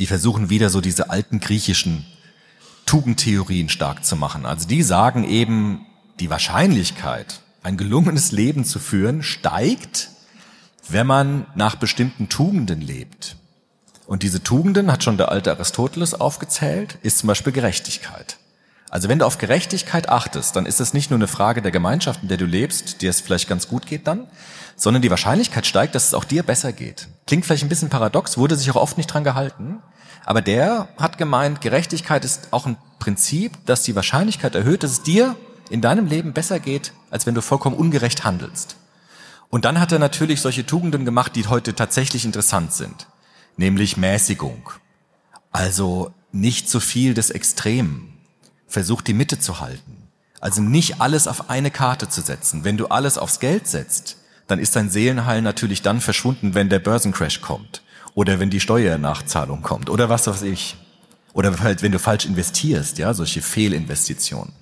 [0.00, 2.04] die versuchen wieder so diese alten griechischen
[2.84, 4.46] Tugendtheorien stark zu machen.
[4.46, 5.86] Also die sagen eben,
[6.20, 10.10] die Wahrscheinlichkeit, ein gelungenes Leben zu führen, steigt,
[10.88, 13.36] wenn man nach bestimmten Tugenden lebt.
[14.06, 18.38] Und diese Tugenden, hat schon der alte Aristoteles aufgezählt, ist zum Beispiel Gerechtigkeit.
[18.96, 22.22] Also wenn du auf Gerechtigkeit achtest, dann ist es nicht nur eine Frage der Gemeinschaft,
[22.22, 24.26] in der du lebst, dir es vielleicht ganz gut geht dann,
[24.74, 27.06] sondern die Wahrscheinlichkeit steigt, dass es auch dir besser geht.
[27.26, 29.82] Klingt vielleicht ein bisschen paradox, wurde sich auch oft nicht dran gehalten,
[30.24, 35.02] aber der hat gemeint, Gerechtigkeit ist auch ein Prinzip, das die Wahrscheinlichkeit erhöht, dass es
[35.02, 35.36] dir
[35.68, 38.76] in deinem Leben besser geht, als wenn du vollkommen ungerecht handelst.
[39.50, 43.06] Und dann hat er natürlich solche Tugenden gemacht, die heute tatsächlich interessant sind
[43.58, 44.70] nämlich Mäßigung.
[45.52, 48.15] Also nicht zu viel des Extremen.
[48.66, 50.08] Versuch die Mitte zu halten.
[50.40, 52.64] Also nicht alles auf eine Karte zu setzen.
[52.64, 56.78] Wenn du alles aufs Geld setzt, dann ist dein Seelenheil natürlich dann verschwunden, wenn der
[56.78, 57.82] Börsencrash kommt.
[58.14, 59.90] Oder wenn die Steuernachzahlung kommt.
[59.90, 60.76] Oder was weiß ich.
[61.32, 64.52] Oder halt, wenn du falsch investierst, ja, solche Fehlinvestitionen.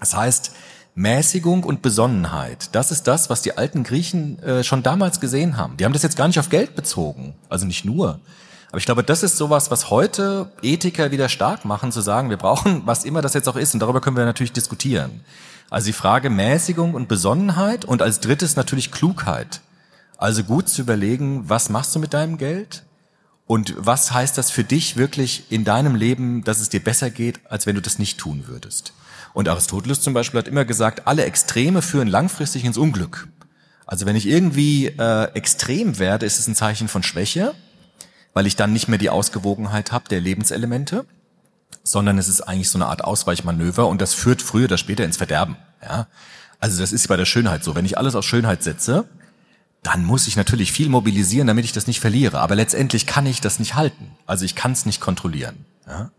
[0.00, 0.52] Das heißt,
[0.94, 5.76] Mäßigung und Besonnenheit, das ist das, was die alten Griechen äh, schon damals gesehen haben.
[5.76, 8.20] Die haben das jetzt gar nicht auf Geld bezogen, also nicht nur.
[8.74, 12.36] Aber ich glaube, das ist sowas, was heute Ethiker wieder stark machen, zu sagen, wir
[12.38, 15.20] brauchen, was immer das jetzt auch ist, und darüber können wir natürlich diskutieren.
[15.70, 19.60] Also die Frage Mäßigung und Besonnenheit und als drittes natürlich Klugheit.
[20.16, 22.82] Also gut zu überlegen, was machst du mit deinem Geld?
[23.46, 27.38] Und was heißt das für dich wirklich in deinem Leben, dass es dir besser geht,
[27.48, 28.92] als wenn du das nicht tun würdest?
[29.34, 33.28] Und Aristoteles zum Beispiel hat immer gesagt, alle Extreme führen langfristig ins Unglück.
[33.86, 37.54] Also wenn ich irgendwie äh, extrem werde, ist es ein Zeichen von Schwäche,
[38.34, 41.06] weil ich dann nicht mehr die Ausgewogenheit habe der Lebenselemente,
[41.82, 45.16] sondern es ist eigentlich so eine Art Ausweichmanöver und das führt früher oder später ins
[45.16, 45.56] Verderben.
[45.82, 46.08] Ja?
[46.60, 47.74] Also das ist bei der Schönheit so.
[47.74, 49.06] Wenn ich alles auf Schönheit setze,
[49.82, 52.40] dann muss ich natürlich viel mobilisieren, damit ich das nicht verliere.
[52.40, 54.12] Aber letztendlich kann ich das nicht halten.
[54.26, 55.66] Also ich kann es nicht kontrollieren.
[55.86, 56.10] Ja?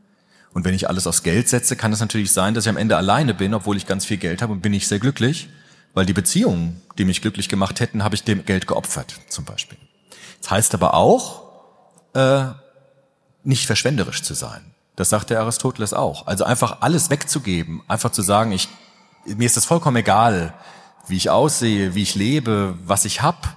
[0.53, 2.95] Und wenn ich alles aufs Geld setze, kann es natürlich sein, dass ich am Ende
[2.95, 5.49] alleine bin, obwohl ich ganz viel Geld habe und bin ich sehr glücklich,
[5.95, 9.77] weil die Beziehungen, die mich glücklich gemacht hätten, habe ich dem Geld geopfert, zum Beispiel.
[10.41, 11.44] Das heißt aber auch,
[12.15, 12.45] äh,
[13.43, 14.73] nicht verschwenderisch zu sein.
[14.95, 16.25] Das sagt der Aristoteles auch.
[16.25, 18.69] Also einfach alles wegzugeben, einfach zu sagen, ich,
[19.25, 20.53] mir ist das vollkommen egal,
[21.07, 23.55] wie ich aussehe, wie ich lebe, was ich hab,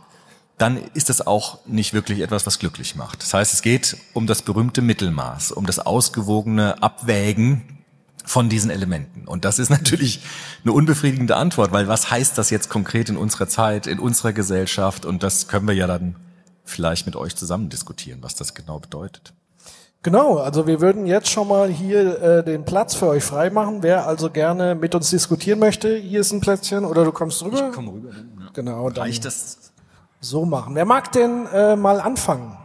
[0.58, 3.22] dann ist das auch nicht wirklich etwas, was glücklich macht.
[3.22, 7.78] Das heißt, es geht um das berühmte Mittelmaß, um das ausgewogene Abwägen
[8.24, 9.26] von diesen Elementen.
[9.26, 10.20] Und das ist natürlich
[10.64, 15.06] eine unbefriedigende Antwort, weil was heißt das jetzt konkret in unserer Zeit, in unserer Gesellschaft?
[15.06, 16.16] Und das können wir ja dann
[16.68, 19.32] vielleicht mit euch zusammen diskutieren, was das genau bedeutet.
[20.02, 23.82] Genau, also wir würden jetzt schon mal hier äh, den Platz für euch freimachen.
[23.82, 27.68] Wer also gerne mit uns diskutieren möchte, hier ist ein Plätzchen oder du kommst rüber.
[27.68, 28.10] Ich komme rüber.
[28.10, 28.50] Ja.
[28.52, 29.72] Genau, dann Reicht das
[30.20, 30.76] so machen.
[30.76, 32.56] Wer mag denn äh, mal anfangen?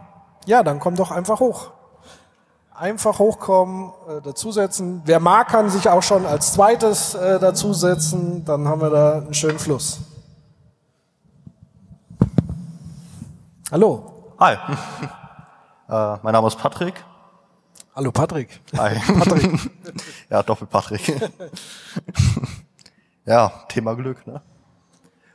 [0.46, 1.72] Ja, dann komm doch einfach hoch.
[2.72, 5.02] Einfach hochkommen, äh, dazusetzen.
[5.04, 8.44] Wer mag, kann sich auch schon als zweites äh, dazusetzen.
[8.44, 9.98] Dann haben wir da einen schönen Fluss.
[13.70, 14.34] Hallo.
[14.38, 14.54] Hi.
[15.88, 16.94] äh, mein Name ist Patrick.
[17.94, 18.60] Hallo Patrick.
[18.76, 18.94] Hi.
[19.18, 19.70] Patrick.
[20.30, 21.30] ja, Doppel Patrick.
[23.24, 24.42] ja, Thema Glück, ne?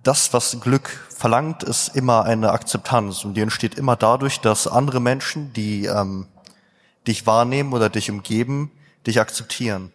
[0.04, 5.00] das, was Glück verlangt, ist immer eine Akzeptanz und die entsteht immer dadurch, dass andere
[5.00, 6.28] Menschen, die ähm,
[7.08, 8.72] dich wahrnehmen oder dich umgeben,
[9.06, 9.92] dich akzeptieren.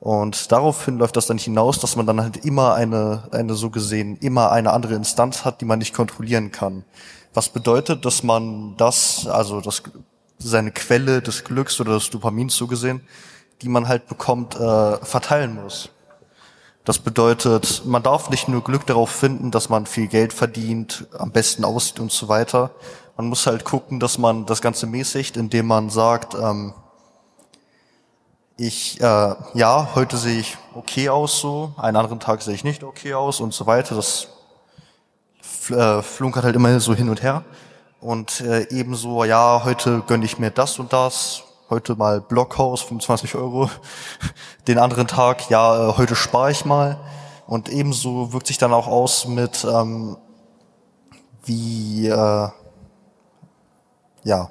[0.00, 4.16] Und daraufhin läuft das dann hinaus, dass man dann halt immer eine, eine so gesehen,
[4.16, 6.84] immer eine andere Instanz hat, die man nicht kontrollieren kann.
[7.34, 9.82] Was bedeutet, dass man das, also das,
[10.38, 13.02] seine Quelle des Glücks oder des Dopamins so gesehen,
[13.60, 15.90] die man halt bekommt, äh, verteilen muss.
[16.84, 21.32] Das bedeutet, man darf nicht nur Glück darauf finden, dass man viel Geld verdient, am
[21.32, 22.70] besten aussieht und so weiter.
[23.16, 26.74] Man muss halt gucken, dass man das Ganze mäßigt, indem man sagt, ähm,
[28.56, 32.84] ich, äh, ja, heute sehe ich okay aus so, einen anderen Tag sehe ich nicht
[32.84, 33.96] okay aus und so weiter.
[33.96, 34.28] Das
[35.70, 37.44] äh, flunkert halt immer so hin und her.
[38.00, 43.34] Und äh, ebenso, ja, heute gönne ich mir das und das, heute mal Blockhaus, 25
[43.34, 43.70] Euro.
[44.68, 46.98] Den anderen Tag, ja, äh, heute spare ich mal.
[47.46, 50.16] Und ebenso wirkt sich dann auch aus mit, ähm,
[51.44, 52.48] wie, äh,
[54.24, 54.50] ja,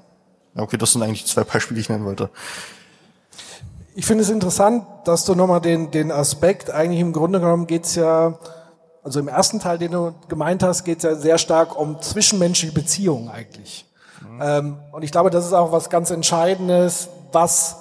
[0.56, 2.30] okay, das sind eigentlich zwei Beispiele, die ich nennen wollte.
[3.96, 7.94] Ich finde es interessant, dass du nochmal den, den Aspekt, eigentlich im Grunde genommen geht's
[7.96, 8.40] ja,
[9.04, 13.30] also im ersten Teil, den du gemeint hast, geht's ja sehr stark um zwischenmenschliche Beziehungen
[13.30, 13.86] eigentlich.
[14.22, 14.40] Mhm.
[14.42, 17.78] Ähm, und ich glaube, das ist auch was ganz Entscheidendes, was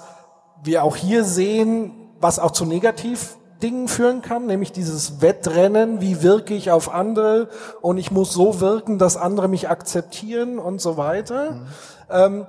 [0.64, 6.54] wir auch hier sehen, was auch zu Negativdingen führen kann, nämlich dieses Wettrennen, wie wirke
[6.54, 7.48] ich auf andere
[7.80, 11.52] und ich muss so wirken, dass andere mich akzeptieren und so weiter.
[11.52, 11.66] Mhm.
[12.11, 12.46] Ähm,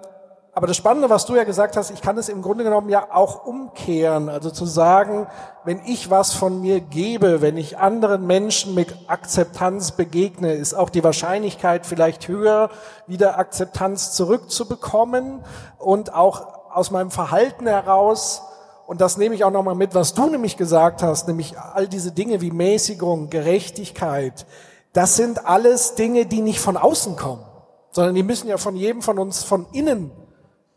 [0.55, 3.07] aber das Spannende, was du ja gesagt hast, ich kann es im Grunde genommen ja
[3.11, 4.29] auch umkehren.
[4.29, 5.25] Also zu sagen,
[5.63, 10.91] wenn ich was von mir gebe, wenn ich anderen Menschen mit Akzeptanz begegne, ist auch
[10.91, 12.69] die Wahrscheinlichkeit vielleicht höher,
[13.07, 15.43] wieder Akzeptanz zurückzubekommen
[15.79, 18.43] und auch aus meinem Verhalten heraus
[18.85, 22.11] und das nehme ich auch nochmal mit, was du nämlich gesagt hast, nämlich all diese
[22.11, 24.45] Dinge wie Mäßigung, Gerechtigkeit,
[24.91, 27.43] das sind alles Dinge, die nicht von außen kommen,
[27.89, 30.11] sondern die müssen ja von jedem von uns von innen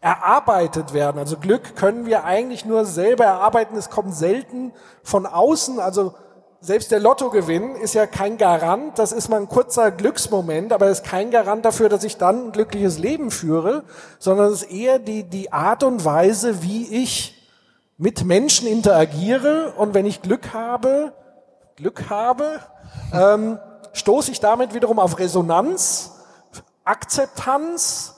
[0.00, 1.18] erarbeitet werden.
[1.18, 3.76] Also Glück können wir eigentlich nur selber erarbeiten.
[3.76, 5.80] Es kommt selten von außen.
[5.80, 6.14] Also
[6.60, 8.98] selbst der Lottogewinn ist ja kein Garant.
[8.98, 12.46] Das ist mal ein kurzer Glücksmoment, aber es ist kein Garant dafür, dass ich dann
[12.46, 13.84] ein glückliches Leben führe,
[14.18, 17.50] sondern es ist eher die, die Art und Weise, wie ich
[17.98, 19.74] mit Menschen interagiere.
[19.76, 21.12] Und wenn ich Glück habe,
[21.76, 22.60] Glück habe,
[23.12, 23.58] ähm,
[23.92, 26.12] stoße ich damit wiederum auf Resonanz,
[26.84, 28.15] Akzeptanz,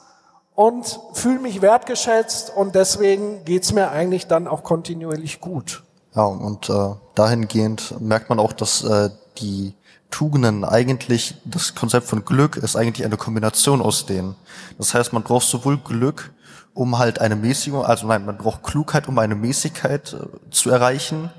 [0.59, 5.83] und fühle mich wertgeschätzt und deswegen geht's mir eigentlich dann auch kontinuierlich gut.
[6.13, 9.73] Ja, und äh, dahingehend merkt man auch, dass äh, die
[10.11, 14.35] Tugenden eigentlich, das Konzept von Glück ist eigentlich eine Kombination aus denen.
[14.77, 16.33] Das heißt, man braucht sowohl Glück,
[16.73, 21.31] um halt eine Mäßigung, also nein, man braucht Klugheit, um eine Mäßigkeit äh, zu erreichen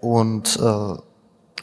[0.00, 0.96] und äh,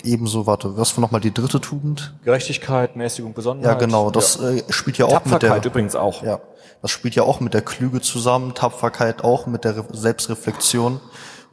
[0.03, 2.13] ebenso, warte, was war nochmal die dritte Tugend?
[2.23, 3.81] Gerechtigkeit, Mäßigung, Besonderheit.
[3.81, 4.51] Ja, genau, das ja.
[4.51, 5.71] Äh, spielt ja auch Tapferkeit mit der...
[5.71, 6.23] übrigens auch.
[6.23, 6.39] Ja,
[6.83, 10.99] das spielt ja auch mit der Klüge zusammen, Tapferkeit auch mit der Selbstreflexion.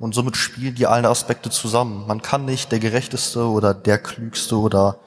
[0.01, 2.05] Und somit spielen die alle Aspekte zusammen.
[2.09, 4.99] Man kann nicht der Gerechteste oder der Klügste oder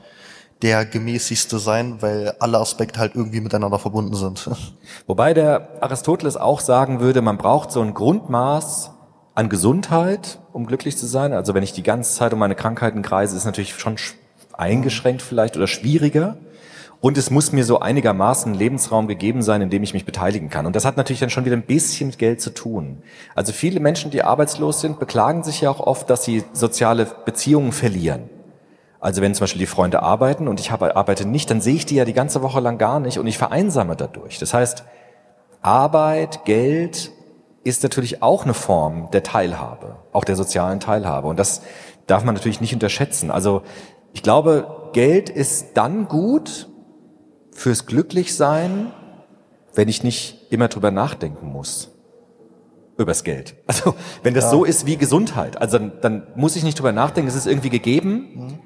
[0.61, 4.49] der gemäßigste sein, weil alle Aspekte halt irgendwie miteinander verbunden sind.
[5.07, 8.91] Wobei der Aristoteles auch sagen würde, man braucht so ein Grundmaß
[9.35, 11.33] an Gesundheit, um glücklich zu sein.
[11.33, 13.97] Also wenn ich die ganze Zeit um meine Krankheiten kreise, ist natürlich schon
[14.53, 16.37] eingeschränkt vielleicht oder schwieriger.
[17.03, 20.65] Und es muss mir so einigermaßen Lebensraum gegeben sein, in dem ich mich beteiligen kann.
[20.65, 23.03] Und das hat natürlich dann schon wieder ein bisschen mit Geld zu tun.
[23.35, 27.73] Also viele Menschen, die arbeitslos sind, beklagen sich ja auch oft, dass sie soziale Beziehungen
[27.73, 28.29] verlieren.
[29.01, 31.95] Also wenn zum Beispiel die Freunde arbeiten und ich arbeite nicht, dann sehe ich die
[31.95, 34.39] ja die ganze Woche lang gar nicht und ich vereinsame dadurch.
[34.39, 34.85] Das heißt,
[35.61, 37.11] Arbeit, Geld
[37.65, 41.27] ist natürlich auch eine Form der Teilhabe, auch der sozialen Teilhabe.
[41.27, 41.63] Und das
[42.07, 43.29] darf man natürlich nicht unterschätzen.
[43.29, 43.61] Also
[44.13, 46.69] ich glaube, Geld ist dann gut,
[47.55, 48.91] fürs Glücklichsein,
[49.73, 51.89] wenn ich nicht immer drüber nachdenken muss.
[52.97, 53.55] Übers Geld.
[53.67, 54.49] Also, wenn das ja.
[54.51, 57.69] so ist wie Gesundheit, also dann, dann muss ich nicht drüber nachdenken, es ist irgendwie
[57.69, 58.29] gegeben.
[58.35, 58.59] Mhm.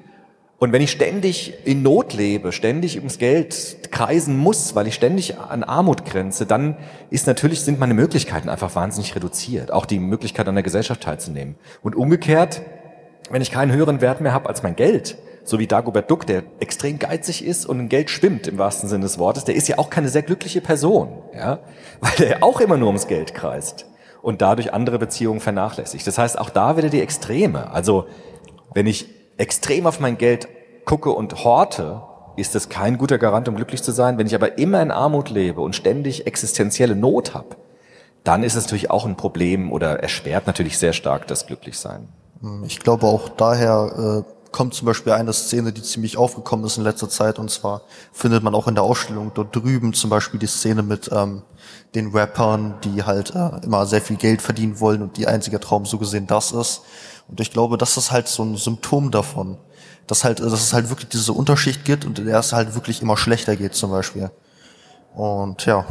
[0.58, 5.38] Und wenn ich ständig in Not lebe, ständig ums Geld kreisen muss, weil ich ständig
[5.38, 6.76] an Armut grenze, dann
[7.10, 9.70] ist natürlich, sind meine Möglichkeiten einfach wahnsinnig reduziert.
[9.70, 11.54] Auch die Möglichkeit an der Gesellschaft teilzunehmen.
[11.82, 12.62] Und umgekehrt,
[13.30, 15.16] wenn ich keinen höheren Wert mehr habe als mein Geld,
[15.48, 19.04] so wie Dagobert Duck, der extrem geizig ist und in Geld schwimmt im wahrsten Sinne
[19.04, 21.60] des Wortes, der ist ja auch keine sehr glückliche Person, ja,
[22.00, 23.86] weil der auch immer nur ums Geld kreist
[24.20, 26.06] und dadurch andere Beziehungen vernachlässigt.
[26.06, 27.70] Das heißt, auch da wieder die Extreme.
[27.70, 28.06] Also,
[28.74, 29.06] wenn ich
[29.36, 30.48] extrem auf mein Geld
[30.84, 32.02] gucke und horte,
[32.36, 34.18] ist das kein guter Garant, um glücklich zu sein.
[34.18, 37.56] Wenn ich aber immer in Armut lebe und ständig existenzielle Not habe,
[38.22, 42.08] dann ist es natürlich auch ein Problem oder erschwert natürlich sehr stark das Glücklichsein.
[42.64, 46.84] Ich glaube auch daher äh, kommt zum Beispiel eine Szene, die ziemlich aufgekommen ist in
[46.84, 47.38] letzter Zeit.
[47.38, 47.82] Und zwar
[48.12, 51.42] findet man auch in der Ausstellung dort drüben zum Beispiel die Szene mit ähm,
[51.94, 55.86] den Rappern, die halt äh, immer sehr viel Geld verdienen wollen und die einzige Traum
[55.86, 56.82] so gesehen das ist.
[57.28, 59.58] Und ich glaube, das ist halt so ein Symptom davon,
[60.06, 63.16] dass halt, dass es halt wirklich diese Unterschicht gibt und der es halt wirklich immer
[63.16, 64.30] schlechter geht zum Beispiel.
[65.14, 65.84] Und ja.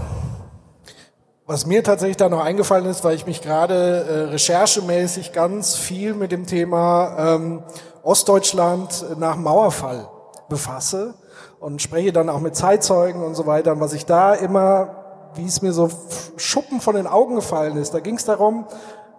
[1.46, 6.14] Was mir tatsächlich da noch eingefallen ist, weil ich mich gerade äh, recherchemäßig ganz viel
[6.14, 7.64] mit dem Thema ähm,
[8.08, 10.08] Ostdeutschland nach Mauerfall
[10.48, 11.14] befasse
[11.60, 13.74] und spreche dann auch mit Zeitzeugen und so weiter.
[13.74, 15.90] Und was ich da immer, wie es mir so
[16.38, 18.66] Schuppen von den Augen gefallen ist, da ging es darum,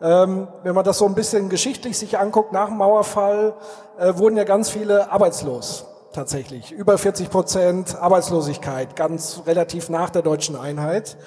[0.01, 3.57] ähm, wenn man das so ein bisschen geschichtlich sich anguckt, nach dem Mauerfall
[3.99, 6.73] äh, wurden ja ganz viele arbeitslos tatsächlich.
[6.73, 11.19] Über 40 Prozent Arbeitslosigkeit, ganz relativ nach der deutschen Einheit.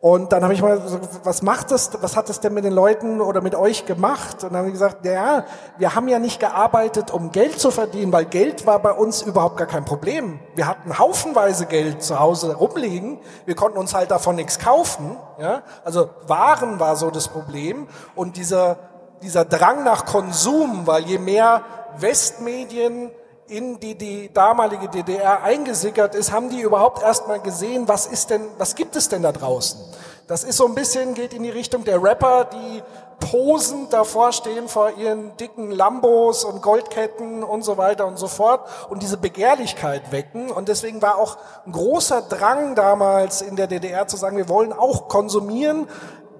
[0.00, 2.72] Und dann habe ich mal gesagt, was macht das, was hat das denn mit den
[2.72, 4.44] Leuten oder mit euch gemacht?
[4.44, 5.44] Und dann haben die gesagt, ja,
[5.76, 9.56] wir haben ja nicht gearbeitet, um Geld zu verdienen, weil Geld war bei uns überhaupt
[9.56, 10.38] gar kein Problem.
[10.54, 15.16] Wir hatten haufenweise Geld zu Hause rumliegen, wir konnten uns halt davon nichts kaufen.
[15.40, 15.62] Ja?
[15.84, 18.76] Also Waren war so das Problem und dieser,
[19.22, 21.62] dieser Drang nach Konsum, weil je mehr
[21.96, 23.10] Westmedien
[23.48, 28.42] in die, die damalige DDR eingesickert ist, haben die überhaupt erstmal gesehen, was ist denn,
[28.58, 29.80] was gibt es denn da draußen?
[30.26, 32.82] Das ist so ein bisschen, geht in die Richtung der Rapper, die
[33.18, 38.60] posend davor stehen vor ihren dicken Lambos und Goldketten und so weiter und so fort
[38.90, 40.50] und diese Begehrlichkeit wecken.
[40.50, 44.72] Und deswegen war auch ein großer Drang damals in der DDR zu sagen, wir wollen
[44.72, 45.88] auch konsumieren,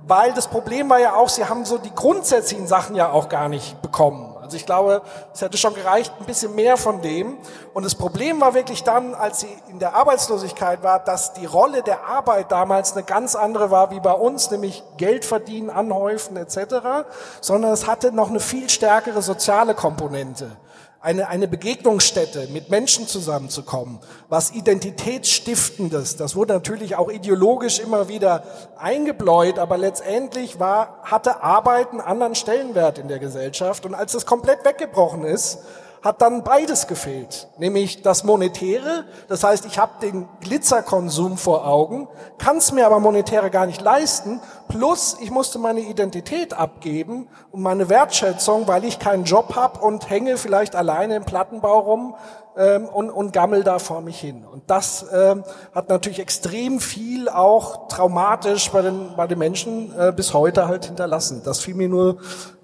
[0.06, 3.48] weil das Problem war ja auch, sie haben so die grundsätzlichen Sachen ja auch gar
[3.48, 4.27] nicht bekommen.
[4.48, 5.02] Also ich glaube,
[5.34, 7.36] es hätte schon gereicht, ein bisschen mehr von dem.
[7.74, 11.82] Und das Problem war wirklich dann, als sie in der Arbeitslosigkeit war, dass die Rolle
[11.82, 17.04] der Arbeit damals eine ganz andere war wie bei uns, nämlich Geld verdienen, anhäufen etc.,
[17.42, 20.56] sondern es hatte noch eine viel stärkere soziale Komponente
[21.00, 26.16] eine, eine Begegnungsstätte, mit Menschen zusammenzukommen, was Identitätsstiftendes.
[26.16, 28.42] Das wurde natürlich auch ideologisch immer wieder
[28.76, 33.86] eingebläut, aber letztendlich war, hatte Arbeit einen anderen Stellenwert in der Gesellschaft.
[33.86, 35.58] Und als das komplett weggebrochen ist,
[36.02, 42.08] hat dann beides gefehlt, nämlich das Monetäre, das heißt, ich habe den Glitzerkonsum vor Augen,
[42.38, 47.62] kann es mir aber monetäre gar nicht leisten, plus ich musste meine Identität abgeben und
[47.62, 52.14] meine Wertschätzung, weil ich keinen Job habe und hänge vielleicht alleine im Plattenbau rum
[52.56, 54.44] ähm, und, und gammel da vor mich hin.
[54.44, 60.12] Und das ähm, hat natürlich extrem viel auch traumatisch bei den, bei den Menschen äh,
[60.12, 61.42] bis heute halt hinterlassen.
[61.44, 62.18] Das fiel mir nur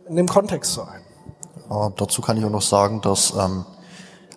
[0.09, 1.04] in dem Kontext so ein.
[1.70, 3.64] Äh, dazu kann ich auch noch sagen, dass ähm,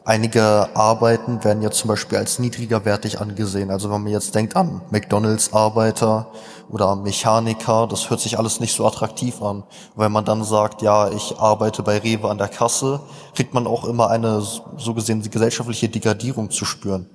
[0.07, 3.69] einige Arbeiten werden ja zum Beispiel als niedrigerwertig angesehen.
[3.69, 6.27] Also wenn man jetzt denkt an McDonalds-Arbeiter
[6.69, 9.63] oder Mechaniker, das hört sich alles nicht so attraktiv an.
[9.95, 13.01] wenn man dann sagt, ja, ich arbeite bei Rewe an der Kasse,
[13.35, 17.09] kriegt man auch immer eine so gesehen gesellschaftliche Degradierung zu spüren.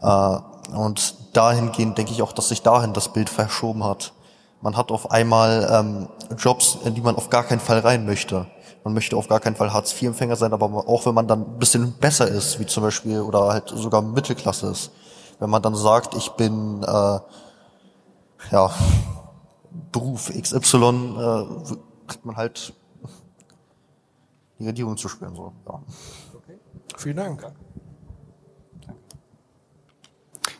[0.00, 0.38] Äh,
[0.74, 4.12] und dahingehend denke ich auch, dass sich dahin das Bild verschoben hat.
[4.62, 8.46] Man hat auf einmal ähm, Jobs, in die man auf gar keinen Fall rein möchte
[8.86, 11.94] man möchte auf gar keinen Fall Hartz-IV-Empfänger sein, aber auch wenn man dann ein bisschen
[11.94, 14.92] besser ist, wie zum Beispiel, oder halt sogar Mittelklasse ist.
[15.40, 17.18] Wenn man dann sagt, ich bin, äh,
[18.52, 18.70] ja,
[19.90, 20.76] Beruf XY,
[21.18, 22.74] äh, kriegt man halt
[24.60, 25.82] die Regierung zu spüren, so, ja.
[26.36, 26.60] Okay.
[26.96, 27.44] Vielen Dank.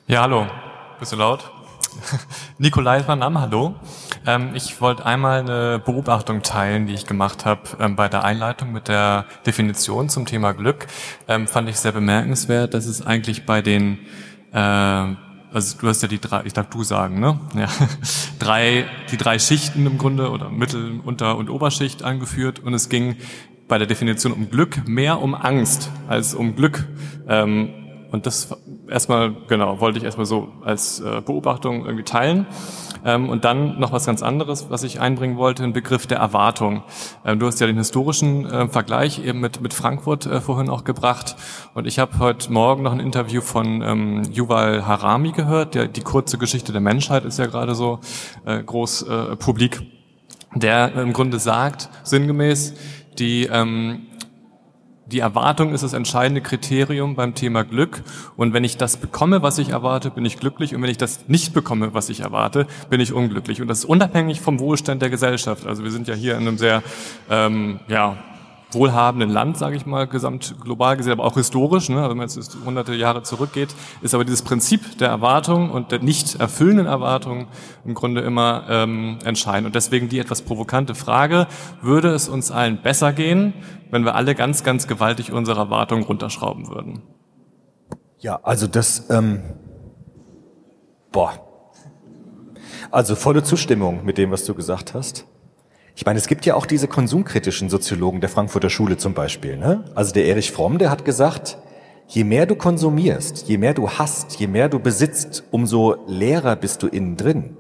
[0.09, 0.47] Ja, hallo.
[0.99, 1.49] Bist du laut?
[2.59, 3.75] Nikolai mein Name, hallo.
[4.27, 8.73] Ähm, ich wollte einmal eine Beobachtung teilen, die ich gemacht habe ähm, bei der Einleitung
[8.73, 10.87] mit der Definition zum Thema Glück.
[11.29, 13.99] Ähm, fand ich sehr bemerkenswert, dass es eigentlich bei den,
[14.53, 17.41] äh, also du hast ja die drei, ich darf du sagen, ne?
[17.55, 17.69] Ja,
[18.39, 23.17] drei, die drei Schichten im Grunde oder Mittel-, Unter- und Oberschicht angeführt und es ging
[23.69, 26.87] bei der Definition um Glück mehr um Angst als um Glück.
[27.29, 27.86] Ähm,
[28.17, 28.49] und das
[28.89, 32.47] erstmal, genau, wollte ich erstmal so als äh, Beobachtung irgendwie teilen.
[33.05, 36.83] Ähm, und dann noch was ganz anderes, was ich einbringen wollte, ein Begriff der Erwartung.
[37.27, 40.85] Ähm, du hast ja den historischen äh, Vergleich eben mit, mit Frankfurt äh, vorhin auch
[40.85, 41.37] gebracht.
[41.75, 45.75] Und ich habe heute Morgen noch ein Interview von ähm, Yuval Harami gehört.
[45.75, 48.01] Der, die kurze Geschichte der Menschheit ist ja gerade so
[48.47, 49.07] äh, groß
[49.39, 49.83] publik.
[50.55, 52.73] Der im Grunde sagt, sinngemäß,
[53.19, 54.06] die ähm,
[55.07, 58.03] die Erwartung ist das entscheidende Kriterium beim Thema Glück.
[58.37, 60.75] Und wenn ich das bekomme, was ich erwarte, bin ich glücklich.
[60.75, 63.62] Und wenn ich das nicht bekomme, was ich erwarte, bin ich unglücklich.
[63.62, 65.66] Und das ist unabhängig vom Wohlstand der Gesellschaft.
[65.66, 66.83] Also wir sind ja hier in einem sehr,
[67.31, 68.16] ähm, ja,
[68.73, 72.57] wohlhabenden Land, sage ich mal, gesamt global gesehen, aber auch historisch, ne, wenn man jetzt
[72.65, 77.47] hunderte Jahre zurückgeht, ist aber dieses Prinzip der Erwartung und der nicht erfüllenden Erwartung
[77.85, 79.67] im Grunde immer ähm, entscheidend.
[79.67, 81.47] Und deswegen die etwas provokante Frage,
[81.81, 83.55] würde es uns allen besser gehen,
[83.91, 87.03] wenn wir alle ganz, ganz gewaltig unsere Erwartungen runterschrauben würden?
[88.19, 89.43] Ja, also das, ähm,
[91.12, 91.35] boah,
[92.91, 95.27] also volle Zustimmung mit dem, was du gesagt hast.
[95.99, 99.57] Ich meine, es gibt ja auch diese konsumkritischen Soziologen der Frankfurter Schule zum Beispiel.
[99.57, 99.82] Ne?
[99.94, 101.57] Also der Erich Fromm, der hat gesagt,
[102.07, 106.82] je mehr du konsumierst, je mehr du hast, je mehr du besitzt, umso leerer bist
[106.82, 107.57] du innen drin.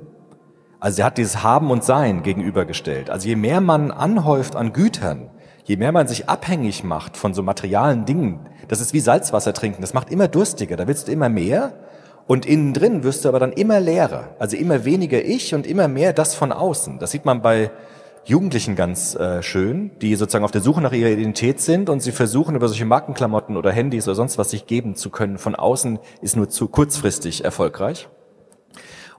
[0.80, 3.08] Also er hat dieses Haben und Sein gegenübergestellt.
[3.08, 5.30] Also je mehr man anhäuft an Gütern,
[5.64, 9.80] je mehr man sich abhängig macht von so materialen Dingen, das ist wie Salzwasser trinken,
[9.80, 11.72] das macht immer durstiger, da willst du immer mehr
[12.26, 15.88] und innen drin wirst du aber dann immer leerer, also immer weniger ich und immer
[15.88, 16.98] mehr das von außen.
[16.98, 17.70] Das sieht man bei
[18.28, 22.10] Jugendlichen ganz äh, schön, die sozusagen auf der Suche nach ihrer Identität sind und sie
[22.10, 25.38] versuchen über solche Markenklamotten oder Handys oder sonst was sich geben zu können.
[25.38, 28.08] Von außen ist nur zu kurzfristig erfolgreich.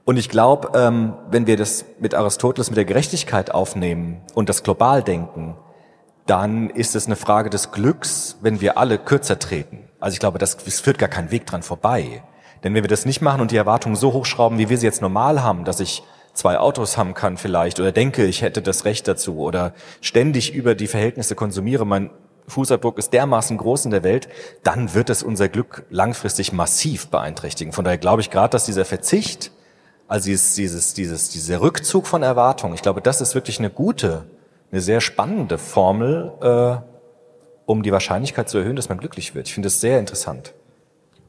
[0.04, 4.62] Und ich glaube, ähm, wenn wir das mit Aristoteles mit der Gerechtigkeit aufnehmen und das
[4.62, 5.56] global denken,
[6.26, 9.88] dann ist es eine Frage des Glücks, wenn wir alle kürzer treten.
[10.00, 12.22] Also ich glaube, das, es führt gar kein Weg dran vorbei.
[12.62, 15.00] Denn wenn wir das nicht machen und die Erwartungen so hochschrauben, wie wir sie jetzt
[15.00, 16.02] normal haben, dass ich
[16.38, 20.74] zwei Autos haben kann vielleicht oder denke, ich hätte das Recht dazu oder ständig über
[20.74, 22.10] die Verhältnisse konsumiere, mein
[22.46, 24.28] Fußabdruck ist dermaßen groß in der Welt,
[24.62, 27.72] dann wird es unser Glück langfristig massiv beeinträchtigen.
[27.72, 29.50] Von daher glaube ich gerade, dass dieser Verzicht,
[30.06, 34.24] also dieses, dieses, dieses, dieser Rückzug von Erwartungen, ich glaube, das ist wirklich eine gute,
[34.70, 36.76] eine sehr spannende Formel, äh,
[37.66, 39.48] um die Wahrscheinlichkeit zu erhöhen, dass man glücklich wird.
[39.48, 40.54] Ich finde es sehr interessant.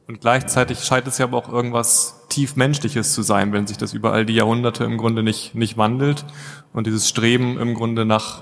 [0.09, 3.93] Und gleichzeitig scheint es ja aber auch irgendwas tief Menschliches zu sein, wenn sich das
[3.93, 6.25] über all die Jahrhunderte im Grunde nicht, nicht wandelt
[6.73, 8.41] und dieses Streben im Grunde nach,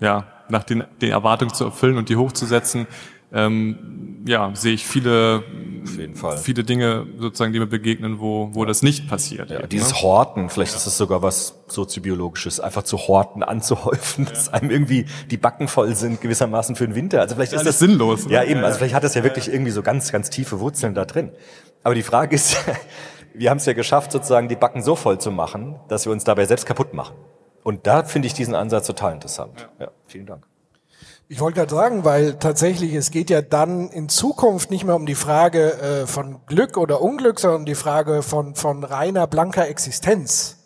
[0.00, 2.86] ja, nach den, den Erwartungen zu erfüllen und die hochzusetzen,
[3.36, 5.44] ähm, ja, sehe ich viele,
[6.42, 9.50] viele Dinge sozusagen, die mir begegnen, wo, wo das nicht passiert.
[9.50, 10.02] Ja, dieses ne?
[10.02, 10.78] Horten, vielleicht ja.
[10.78, 14.30] ist das sogar was soziobiologisches, einfach zu horten, anzuhäufen, ja.
[14.30, 17.20] dass einem irgendwie die Backen voll sind, gewissermaßen für den Winter.
[17.20, 18.26] Also vielleicht ist das sinnlos.
[18.28, 18.64] Ja, eben.
[18.64, 21.30] Also vielleicht hat das ja wirklich irgendwie so ganz, ganz tiefe Wurzeln da drin.
[21.84, 22.56] Aber die Frage ist,
[23.34, 26.24] wir haben es ja geschafft, sozusagen die Backen so voll zu machen, dass wir uns
[26.24, 27.14] dabei selbst kaputt machen.
[27.62, 29.68] Und da finde ich diesen Ansatz total interessant.
[29.78, 30.46] Ja, vielen Dank.
[31.28, 35.06] Ich wollte gerade sagen, weil tatsächlich es geht ja dann in Zukunft nicht mehr um
[35.06, 39.66] die Frage äh, von Glück oder Unglück, sondern um die Frage von, von reiner blanker
[39.66, 40.58] Existenz.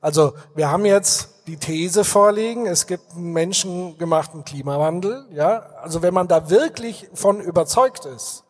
[0.00, 5.24] Also wir haben jetzt die These vorliegen, es gibt einen menschengemachten Klimawandel.
[5.30, 8.42] Ja, also wenn man da wirklich von überzeugt ist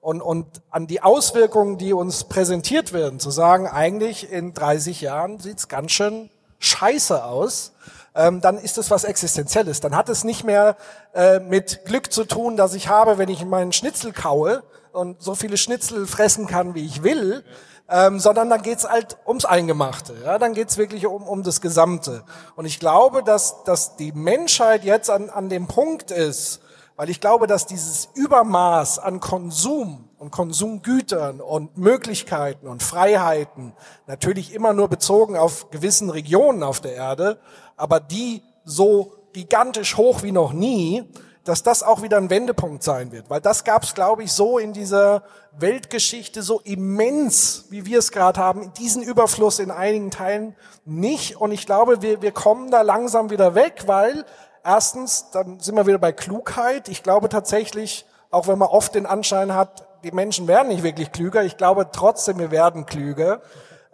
[0.00, 5.38] und, und an die Auswirkungen, die uns präsentiert werden, zu sagen, eigentlich in 30 Jahren
[5.38, 7.72] sieht's ganz schön scheiße aus
[8.14, 9.80] ähm, dann ist es was Existenzielles.
[9.80, 10.76] Dann hat es nicht mehr
[11.14, 14.62] äh, mit Glück zu tun, dass ich habe, wenn ich meinen Schnitzel kaue
[14.92, 17.44] und so viele Schnitzel fressen kann, wie ich will,
[17.88, 20.14] ähm, sondern dann geht's halt ums Eingemachte.
[20.24, 20.38] Ja?
[20.38, 22.22] Dann geht's wirklich um, um das Gesamte.
[22.56, 26.60] Und ich glaube, dass, dass die Menschheit jetzt an, an dem Punkt ist,
[26.96, 33.72] weil ich glaube, dass dieses Übermaß an Konsum und Konsumgütern und Möglichkeiten und Freiheiten
[34.06, 37.38] natürlich immer nur bezogen auf gewissen Regionen auf der Erde,
[37.76, 41.04] aber die so gigantisch hoch wie noch nie,
[41.44, 43.28] dass das auch wieder ein Wendepunkt sein wird.
[43.28, 45.24] Weil das gab es, glaube ich, so in dieser
[45.58, 51.36] Weltgeschichte so immens, wie wir es gerade haben, diesen Überfluss in einigen Teilen nicht.
[51.36, 54.24] Und ich glaube, wir, wir kommen da langsam wieder weg, weil
[54.64, 56.88] erstens, dann sind wir wieder bei Klugheit.
[56.88, 61.12] Ich glaube tatsächlich, auch wenn man oft den Anschein hat, die Menschen werden nicht wirklich
[61.12, 63.40] klüger, ich glaube trotzdem, wir werden klüger.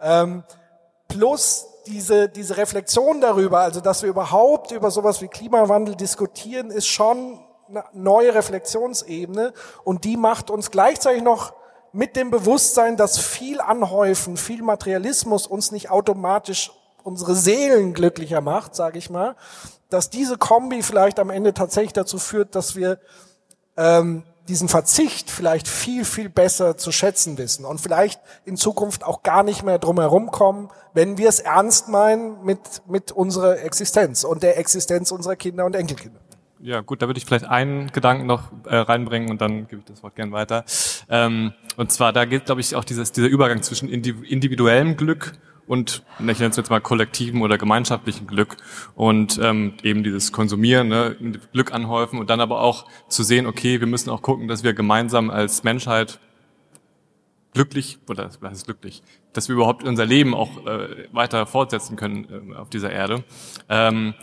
[0.01, 0.43] Ähm,
[1.07, 6.87] plus diese, diese Reflexion darüber, also dass wir überhaupt über sowas wie Klimawandel diskutieren, ist
[6.87, 9.53] schon eine neue Reflexionsebene
[9.83, 11.53] und die macht uns gleichzeitig noch
[11.93, 16.71] mit dem Bewusstsein, dass viel Anhäufen, viel Materialismus uns nicht automatisch
[17.03, 19.35] unsere Seelen glücklicher macht, sage ich mal,
[19.89, 22.99] dass diese Kombi vielleicht am Ende tatsächlich dazu führt, dass wir
[23.77, 29.23] ähm, diesen Verzicht vielleicht viel, viel besser zu schätzen wissen und vielleicht in Zukunft auch
[29.23, 34.43] gar nicht mehr drumherum kommen, wenn wir es ernst meinen mit, mit unserer Existenz und
[34.43, 36.19] der Existenz unserer Kinder und Enkelkinder.
[36.59, 39.85] Ja, gut, da würde ich vielleicht einen Gedanken noch äh, reinbringen und dann gebe ich
[39.85, 40.63] das Wort gern weiter.
[41.09, 45.33] Ähm, und zwar, da geht, glaube ich, auch dieses, dieser Übergang zwischen individuellem Glück
[45.67, 48.57] und ich nenne es jetzt mal kollektiven oder gemeinschaftlichen Glück
[48.95, 51.15] und ähm, eben dieses Konsumieren, ne,
[51.53, 54.73] Glück anhäufen und dann aber auch zu sehen, okay, wir müssen auch gucken, dass wir
[54.73, 56.19] gemeinsam als Menschheit
[57.53, 59.01] glücklich, oder was ist glücklich,
[59.33, 63.23] dass wir überhaupt unser Leben auch äh, weiter fortsetzen können äh, auf dieser Erde.
[63.69, 64.13] Ähm,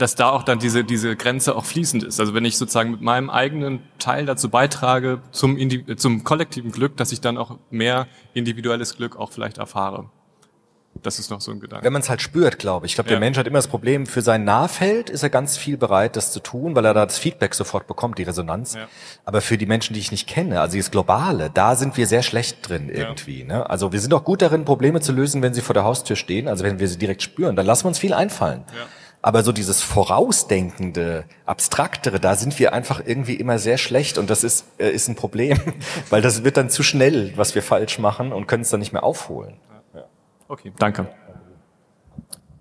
[0.00, 2.20] dass da auch dann diese, diese Grenze auch fließend ist.
[2.20, 6.96] Also wenn ich sozusagen mit meinem eigenen Teil dazu beitrage zum, Indi zum kollektiven Glück,
[6.96, 10.10] dass ich dann auch mehr individuelles Glück auch vielleicht erfahre.
[11.02, 11.84] Das ist noch so ein Gedanke.
[11.84, 12.92] Wenn man es halt spürt, glaube ich.
[12.92, 13.20] Ich glaube, der Ja.
[13.20, 16.40] Mensch hat immer das Problem, für sein Nahfeld ist er ganz viel bereit, das zu
[16.40, 18.74] tun, weil er da das Feedback sofort bekommt, die Resonanz.
[18.74, 18.86] Ja.
[19.24, 22.22] Aber für die Menschen, die ich nicht kenne, also das Globale, da sind wir sehr
[22.22, 23.44] schlecht drin irgendwie.
[23.44, 23.70] Ne?
[23.70, 26.48] Also wir sind auch gut darin, Probleme zu lösen, wenn sie vor der Haustür stehen,
[26.48, 27.56] also wenn wir sie direkt spüren.
[27.56, 28.64] Dann lassen wir uns viel einfallen.
[29.22, 34.44] Aber so dieses vorausdenkende, abstraktere, da sind wir einfach irgendwie immer sehr schlecht und das
[34.44, 35.58] ist, äh, ist ein Problem,
[36.10, 38.92] weil das wird dann zu schnell, was wir falsch machen und können es dann nicht
[38.92, 39.54] mehr aufholen.
[40.50, 41.06] Okay, danke.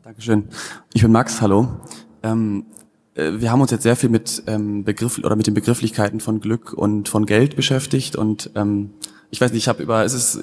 [0.04, 0.48] Dankeschön.
[0.94, 1.80] Ich bin Max, hallo.
[2.22, 2.68] Ähm,
[3.16, 6.40] äh, wir haben uns jetzt sehr viel mit ähm, Begriff oder mit den Begrifflichkeiten von
[6.40, 8.92] Glück und von Geld beschäftigt und ähm,
[9.32, 10.40] ich weiß nicht, ich habe über es ist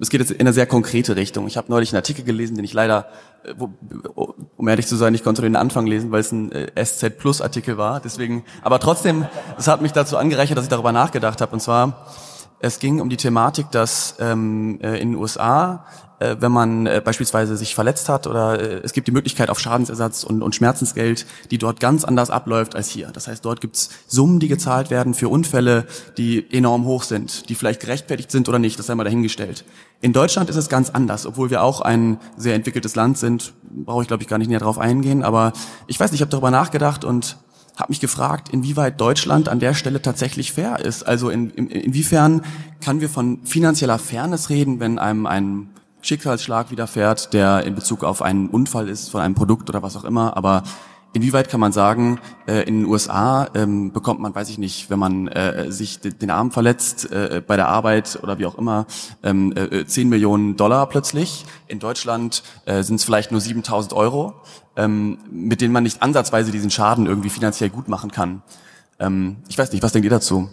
[0.00, 1.46] es geht jetzt in eine sehr konkrete Richtung.
[1.46, 3.06] Ich habe neulich einen Artikel gelesen, den ich leider
[3.44, 3.70] äh, wo,
[4.56, 7.40] um ehrlich zu sein, ich konnte den Anfang lesen, weil es ein äh, SZ Plus
[7.40, 9.24] Artikel war, deswegen aber trotzdem
[9.56, 12.08] es hat mich dazu angereichert, dass ich darüber nachgedacht habe und zwar
[12.60, 15.84] es ging um die Thematik, dass ähm, äh, in den USA,
[16.18, 19.60] äh, wenn man äh, beispielsweise sich verletzt hat oder äh, es gibt die Möglichkeit auf
[19.60, 23.10] Schadensersatz und, und Schmerzensgeld, die dort ganz anders abläuft als hier.
[23.12, 25.86] Das heißt, dort gibt's Summen, die gezahlt werden für Unfälle,
[26.16, 29.64] die enorm hoch sind, die vielleicht gerechtfertigt sind oder nicht, das sei mal dahingestellt.
[30.00, 34.02] In Deutschland ist es ganz anders, obwohl wir auch ein sehr entwickeltes Land sind, brauche
[34.02, 35.52] ich glaube ich gar nicht näher drauf eingehen, aber
[35.86, 37.36] ich weiß nicht, ich habe darüber nachgedacht und
[37.78, 41.04] habe mich gefragt, inwieweit Deutschland an der Stelle tatsächlich fair ist.
[41.04, 42.42] Also in, in, inwiefern
[42.80, 45.70] kann wir von finanzieller Fairness reden, wenn einem ein
[46.02, 50.04] Schicksalsschlag widerfährt, der in Bezug auf einen Unfall ist von einem Produkt oder was auch
[50.04, 50.36] immer.
[50.36, 50.64] Aber
[51.12, 54.98] inwieweit kann man sagen, äh, in den USA ähm, bekommt man, weiß ich nicht, wenn
[54.98, 58.86] man äh, sich de- den Arm verletzt äh, bei der Arbeit oder wie auch immer,
[59.22, 61.44] ähm, äh, 10 Millionen Dollar plötzlich.
[61.66, 64.34] In Deutschland äh, sind es vielleicht nur 7000 Euro,
[64.76, 68.42] ähm, mit denen man nicht ansatzweise diesen Schaden irgendwie finanziell gut machen kann.
[69.00, 70.48] Ähm, ich weiß nicht, was denkt ihr dazu?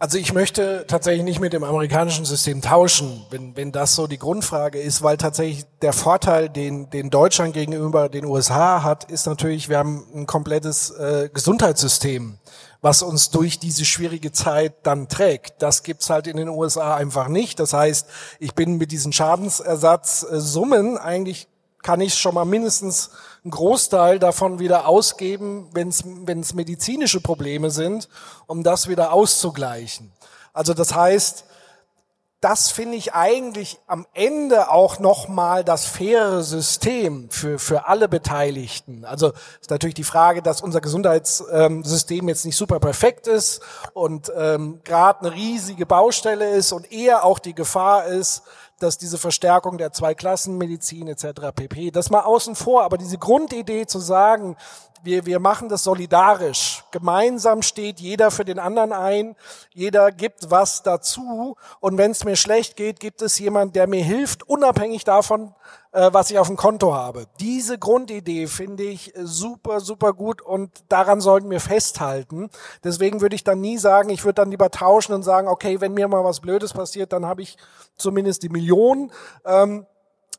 [0.00, 4.18] Also ich möchte tatsächlich nicht mit dem amerikanischen System tauschen, wenn, wenn das so die
[4.18, 9.68] Grundfrage ist, weil tatsächlich der Vorteil, den, den Deutschland gegenüber den USA hat, ist natürlich,
[9.68, 12.38] wir haben ein komplettes äh, Gesundheitssystem,
[12.80, 15.62] was uns durch diese schwierige Zeit dann trägt.
[15.62, 17.58] Das gibt's halt in den USA einfach nicht.
[17.58, 18.06] Das heißt,
[18.38, 21.48] ich bin mit diesen Schadensersatzsummen eigentlich
[21.82, 23.10] kann ich schon mal mindestens
[23.44, 28.08] einen Großteil davon wieder ausgeben, wenn es medizinische Probleme sind,
[28.46, 30.12] um das wieder auszugleichen.
[30.52, 31.44] Also das heißt,
[32.40, 39.04] das finde ich eigentlich am Ende auch nochmal das faire System für, für alle Beteiligten.
[39.04, 43.60] Also ist natürlich die Frage, dass unser Gesundheitssystem jetzt nicht super perfekt ist
[43.92, 48.42] und ähm, gerade eine riesige Baustelle ist und eher auch die Gefahr ist,
[48.78, 51.52] dass diese Verstärkung der Zweiklassenmedizin etc.
[51.54, 51.90] pp.
[51.90, 54.56] Das mal außen vor, aber diese Grundidee zu sagen,
[55.02, 56.84] wir, wir machen das solidarisch.
[56.90, 59.36] Gemeinsam steht jeder für den anderen ein,
[59.72, 64.02] jeder gibt was dazu und wenn es mir schlecht geht, gibt es jemand, der mir
[64.02, 65.54] hilft, unabhängig davon,
[65.92, 67.26] äh, was ich auf dem Konto habe.
[67.40, 72.50] Diese Grundidee finde ich super, super gut und daran sollten wir festhalten.
[72.84, 75.94] Deswegen würde ich dann nie sagen, ich würde dann lieber tauschen und sagen, okay, wenn
[75.94, 77.56] mir mal was Blödes passiert, dann habe ich
[77.96, 79.10] zumindest die Million.
[79.44, 79.86] Ähm,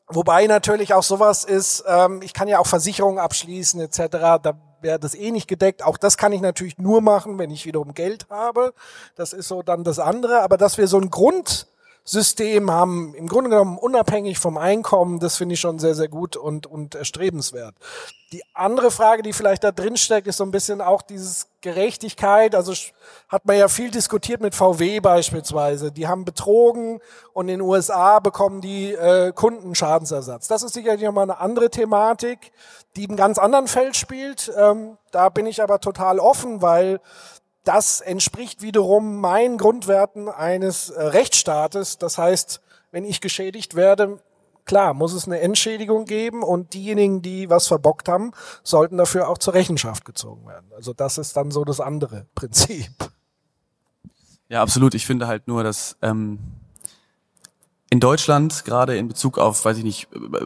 [0.10, 4.07] Wobei natürlich auch sowas ist, ähm, ich kann ja auch Versicherungen abschließen etc.,
[4.41, 5.84] da wäre das eh nicht gedeckt.
[5.84, 8.74] Auch das kann ich natürlich nur machen, wenn ich wiederum Geld habe.
[9.16, 10.41] Das ist so dann das andere.
[10.41, 11.12] Aber dass wir so ein
[12.10, 16.36] Grundsystem haben, im Grunde genommen unabhängig vom Einkommen, das finde ich schon sehr, sehr gut
[16.36, 17.76] und, und erstrebenswert.
[18.32, 22.55] Die andere Frage, die vielleicht da drin steckt, ist so ein bisschen auch dieses Gerechtigkeit.
[22.55, 22.74] Also
[23.28, 25.91] hat man ja viel diskutiert mit VW beispielsweise.
[25.91, 26.99] Die haben betrogen
[27.34, 30.47] und in den USA bekommen die äh, Kundenschadensersatz.
[30.47, 32.51] Das ist sicherlich nochmal eine andere Thematik,
[32.95, 34.51] die im ganz anderen Feld spielt.
[34.57, 37.01] Ähm, da bin ich aber total offen, weil
[37.70, 42.00] das entspricht wiederum meinen Grundwerten eines äh, Rechtsstaates.
[42.00, 44.18] Das heißt, wenn ich geschädigt werde,
[44.66, 48.32] klar, muss es eine Entschädigung geben und diejenigen, die was verbockt haben,
[48.64, 50.66] sollten dafür auch zur Rechenschaft gezogen werden.
[50.76, 52.92] Also das ist dann so das andere Prinzip.
[54.48, 54.96] Ja, absolut.
[54.96, 56.40] Ich finde halt nur, dass ähm,
[57.92, 60.46] in Deutschland gerade in Bezug auf, weiß ich nicht, äh,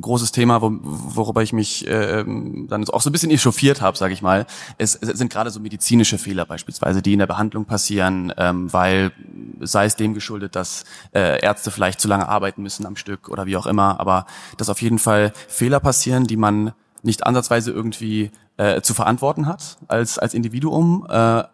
[0.00, 4.14] großes Thema, wo, worüber ich mich äh, dann auch so ein bisschen echauffiert habe, sage
[4.14, 4.46] ich mal,
[4.78, 9.12] es, es sind gerade so medizinische Fehler beispielsweise, die in der Behandlung passieren, ähm, weil
[9.60, 13.44] sei es dem geschuldet, dass äh, Ärzte vielleicht zu lange arbeiten müssen am Stück oder
[13.44, 14.24] wie auch immer, aber
[14.56, 16.72] dass auf jeden Fall Fehler passieren, die man
[17.02, 21.44] nicht ansatzweise irgendwie äh, zu verantworten hat als als Individuum äh,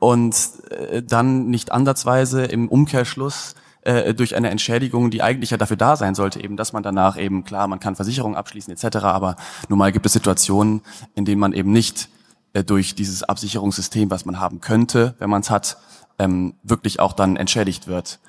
[0.00, 0.36] und
[0.70, 3.54] äh, dann nicht ansatzweise im Umkehrschluss
[3.84, 7.16] äh, durch eine Entschädigung, die eigentlich ja dafür da sein sollte, eben, dass man danach
[7.16, 9.36] eben, klar, man kann Versicherungen abschließen etc., aber
[9.68, 10.82] nun mal gibt es Situationen,
[11.14, 12.08] in denen man eben nicht
[12.54, 15.76] äh, durch dieses Absicherungssystem, was man haben könnte, wenn man es hat,
[16.18, 18.20] ähm, wirklich auch dann entschädigt wird.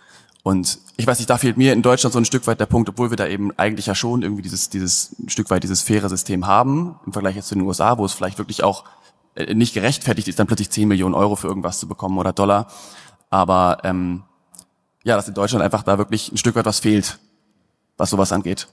[0.43, 2.87] Und ich weiß nicht, da fehlt mir in Deutschland so ein Stück weit der Punkt,
[2.89, 6.07] obwohl wir da eben eigentlich ja schon irgendwie dieses, dieses ein Stück weit dieses faire
[6.07, 8.83] System haben, im Vergleich jetzt zu den USA, wo es vielleicht wirklich auch
[9.35, 12.67] äh, nicht gerechtfertigt ist, dann plötzlich 10 Millionen Euro für irgendwas zu bekommen oder Dollar.
[13.29, 14.23] Aber ähm,
[15.05, 17.19] ja, dass in Deutschland einfach da wirklich ein Stück weit was fehlt,
[17.95, 18.67] was sowas angeht.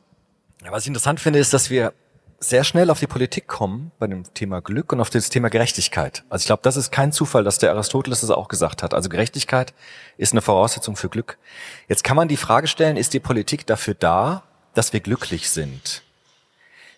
[0.65, 1.93] Ja, was ich interessant finde, ist, dass wir
[2.41, 6.25] sehr schnell auf die Politik kommen bei dem Thema Glück und auf das Thema Gerechtigkeit.
[6.31, 8.95] Also ich glaube, das ist kein Zufall, dass der Aristoteles das auch gesagt hat.
[8.95, 9.75] Also Gerechtigkeit
[10.17, 11.39] ist eine Voraussetzung für Glück.
[11.87, 14.43] Jetzt kann man die Frage stellen, ist die Politik dafür da,
[14.75, 16.03] dass wir glücklich sind?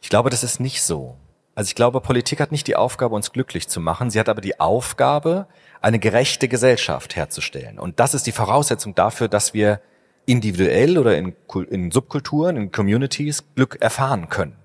[0.00, 1.16] Ich glaube, das ist nicht so.
[1.54, 4.10] Also ich glaube, Politik hat nicht die Aufgabe, uns glücklich zu machen.
[4.10, 5.46] Sie hat aber die Aufgabe,
[5.80, 7.78] eine gerechte Gesellschaft herzustellen.
[7.78, 9.80] Und das ist die Voraussetzung dafür, dass wir
[10.26, 11.34] individuell oder in,
[11.70, 14.56] in Subkulturen, in Communities Glück erfahren können.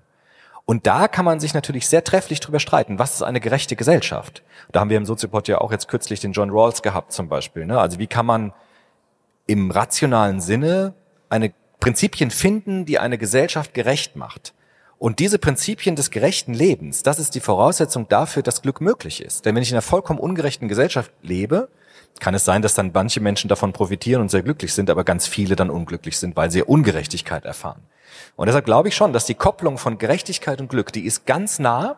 [0.64, 4.42] Und da kann man sich natürlich sehr trefflich drüber streiten, was ist eine gerechte Gesellschaft?
[4.72, 7.66] Da haben wir im Soziopod ja auch jetzt kürzlich den John Rawls gehabt zum Beispiel.
[7.66, 7.78] Ne?
[7.78, 8.52] Also wie kann man
[9.46, 10.94] im rationalen Sinne
[11.28, 14.54] eine Prinzipien finden, die eine Gesellschaft gerecht macht?
[15.00, 19.46] Und diese Prinzipien des gerechten Lebens, das ist die Voraussetzung dafür, dass Glück möglich ist.
[19.46, 21.70] Denn wenn ich in einer vollkommen ungerechten Gesellschaft lebe,
[22.20, 25.26] kann es sein, dass dann manche Menschen davon profitieren und sehr glücklich sind, aber ganz
[25.26, 27.80] viele dann unglücklich sind, weil sie Ungerechtigkeit erfahren.
[28.36, 31.58] Und deshalb glaube ich schon, dass die Kopplung von Gerechtigkeit und Glück, die ist ganz
[31.58, 31.96] nah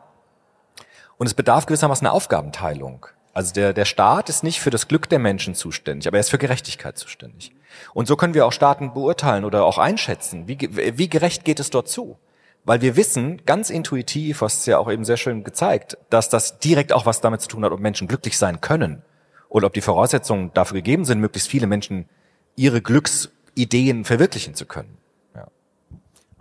[1.18, 3.07] und es bedarf gewissermaßen einer Aufgabenteilung.
[3.34, 6.30] Also der, der Staat ist nicht für das Glück der Menschen zuständig, aber er ist
[6.30, 7.53] für Gerechtigkeit zuständig.
[7.94, 11.70] Und so können wir auch Staaten beurteilen oder auch einschätzen, wie, wie gerecht geht es
[11.70, 12.16] dort zu.
[12.64, 16.58] Weil wir wissen, ganz intuitiv, was es ja auch eben sehr schön gezeigt, dass das
[16.60, 19.02] direkt auch was damit zu tun hat, ob Menschen glücklich sein können
[19.48, 22.08] oder ob die Voraussetzungen dafür gegeben sind, möglichst viele Menschen
[22.54, 24.98] ihre Glücksideen verwirklichen zu können.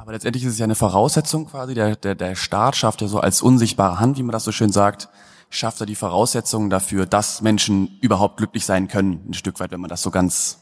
[0.01, 3.19] Aber letztendlich ist es ja eine Voraussetzung quasi, der, der, der Staat schafft ja so
[3.19, 5.09] als unsichtbare Hand, wie man das so schön sagt,
[5.51, 9.79] schafft er die Voraussetzungen dafür, dass Menschen überhaupt glücklich sein können, ein Stück weit, wenn
[9.79, 10.57] man das so ganz,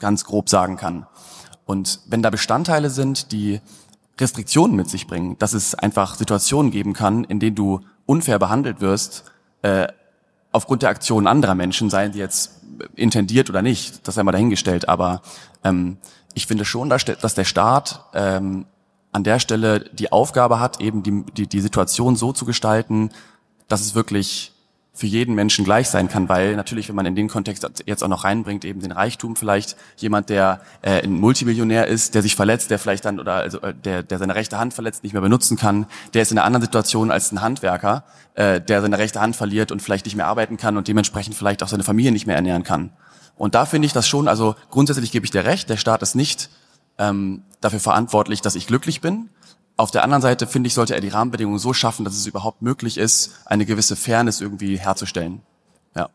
[0.00, 1.06] ganz grob sagen kann.
[1.66, 3.60] Und wenn da Bestandteile sind, die
[4.20, 8.80] Restriktionen mit sich bringen, dass es einfach Situationen geben kann, in denen du unfair behandelt
[8.80, 9.24] wirst,
[9.62, 9.88] äh,
[10.52, 12.60] aufgrund der Aktionen anderer Menschen, seien die jetzt
[12.96, 15.22] intendiert oder nicht, das sei mal dahingestellt, aber
[15.64, 15.98] ähm,
[16.34, 18.66] ich finde schon, dass, dass der Staat ähm,
[19.12, 23.10] an der Stelle die Aufgabe hat, eben die, die, die Situation so zu gestalten,
[23.68, 24.49] dass es wirklich
[24.92, 28.08] für jeden Menschen gleich sein kann, weil natürlich, wenn man in den Kontext jetzt auch
[28.08, 32.70] noch reinbringt, eben den Reichtum vielleicht, jemand, der äh, ein Multimillionär ist, der sich verletzt,
[32.70, 35.56] der vielleicht dann, oder also, äh, der, der seine rechte Hand verletzt, nicht mehr benutzen
[35.56, 39.36] kann, der ist in einer anderen Situation als ein Handwerker, äh, der seine rechte Hand
[39.36, 42.36] verliert und vielleicht nicht mehr arbeiten kann und dementsprechend vielleicht auch seine Familie nicht mehr
[42.36, 42.90] ernähren kann.
[43.36, 46.14] Und da finde ich das schon, also grundsätzlich gebe ich dir recht, der Staat ist
[46.14, 46.50] nicht
[46.98, 49.30] ähm, dafür verantwortlich, dass ich glücklich bin.
[49.80, 52.60] Auf der anderen Seite finde ich, sollte er die Rahmenbedingungen so schaffen, dass es überhaupt
[52.60, 55.40] möglich ist, eine gewisse Fairness irgendwie herzustellen.
[55.96, 56.10] Ja.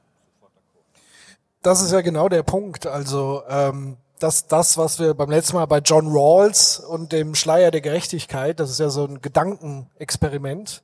[1.64, 2.86] Das ist ja genau der Punkt.
[2.86, 7.72] Also ähm, das, das, was wir beim letzten Mal bei John Rawls und dem Schleier
[7.72, 10.84] der Gerechtigkeit, das ist ja so ein Gedankenexperiment.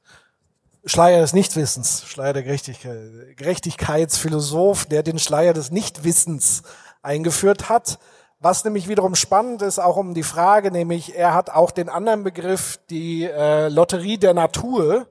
[0.83, 6.63] Schleier des Nichtwissens, Schleier der Gerechtigkeit, Gerechtigkeitsphilosoph, der den Schleier des Nichtwissens
[7.03, 7.99] eingeführt hat.
[8.43, 12.23] Was nämlich wiederum spannend ist, auch um die Frage, nämlich er hat auch den anderen
[12.23, 15.05] Begriff, die äh, Lotterie der Natur,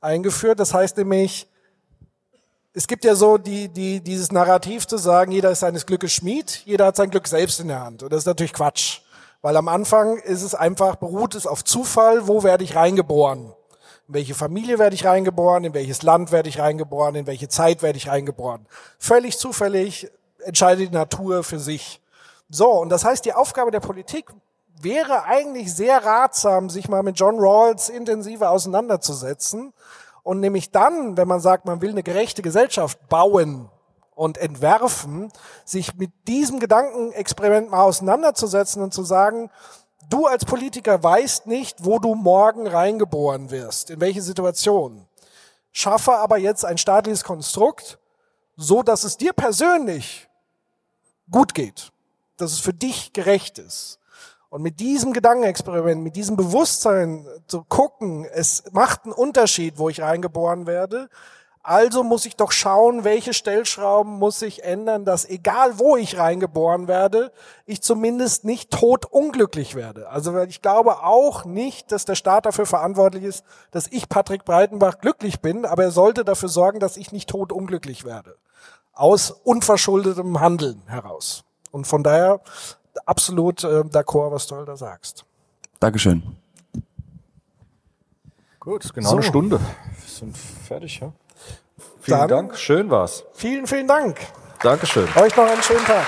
[0.00, 0.58] eingeführt.
[0.58, 1.48] Das heißt nämlich,
[2.72, 6.62] es gibt ja so die, die, dieses Narrativ zu sagen, jeder ist seines Glückes Schmied,
[6.64, 8.02] jeder hat sein Glück selbst in der Hand.
[8.02, 9.02] Und das ist natürlich Quatsch.
[9.40, 13.52] Weil am Anfang ist es einfach, beruht es auf Zufall, wo werde ich reingeboren?
[14.08, 15.62] In welche Familie werde ich reingeboren?
[15.62, 17.14] In welches Land werde ich reingeboren?
[17.14, 18.66] In welche Zeit werde ich reingeboren?
[18.98, 20.10] Völlig zufällig
[20.40, 22.00] entscheidet die Natur für sich.
[22.54, 24.32] So, und das heißt, die Aufgabe der Politik
[24.80, 29.72] wäre eigentlich sehr ratsam, sich mal mit John Rawls intensiver auseinanderzusetzen
[30.22, 33.68] und nämlich dann, wenn man sagt, man will eine gerechte Gesellschaft bauen
[34.14, 35.32] und entwerfen,
[35.64, 39.50] sich mit diesem Gedankenexperiment mal auseinanderzusetzen und zu sagen,
[40.08, 45.08] du als Politiker weißt nicht, wo du morgen reingeboren wirst, in welche Situation.
[45.72, 47.98] Schaffe aber jetzt ein staatliches Konstrukt,
[48.56, 50.28] so dass es dir persönlich
[51.28, 51.90] gut geht
[52.36, 53.98] dass es für dich gerecht ist.
[54.54, 60.00] Und mit diesem Gedankenexperiment, mit diesem Bewusstsein zu gucken, es macht einen Unterschied, wo ich
[60.00, 61.08] reingeboren werde.
[61.64, 66.88] Also muss ich doch schauen, welche Stellschrauben muss ich ändern, dass egal wo ich reingeboren
[66.88, 67.32] werde,
[67.64, 70.10] ich zumindest nicht tot unglücklich werde.
[70.10, 74.98] Also ich glaube auch nicht, dass der Staat dafür verantwortlich ist, dass ich Patrick Breitenbach
[74.98, 78.36] glücklich bin, aber er sollte dafür sorgen, dass ich nicht tot unglücklich werde.
[78.92, 81.44] Aus unverschuldetem Handeln heraus.
[81.74, 82.40] Und von daher
[83.04, 85.24] absolut äh, d'accord, was du da sagst.
[85.80, 86.22] Dankeschön.
[88.60, 89.16] Gut, genau So.
[89.16, 89.58] eine Stunde.
[89.58, 91.12] Wir sind fertig, ja?
[92.00, 93.24] Vielen Dann- Dank, schön war's.
[93.34, 94.20] Vielen, vielen Dank.
[94.62, 95.08] Dankeschön.
[95.16, 96.06] Euch noch einen schönen Tag.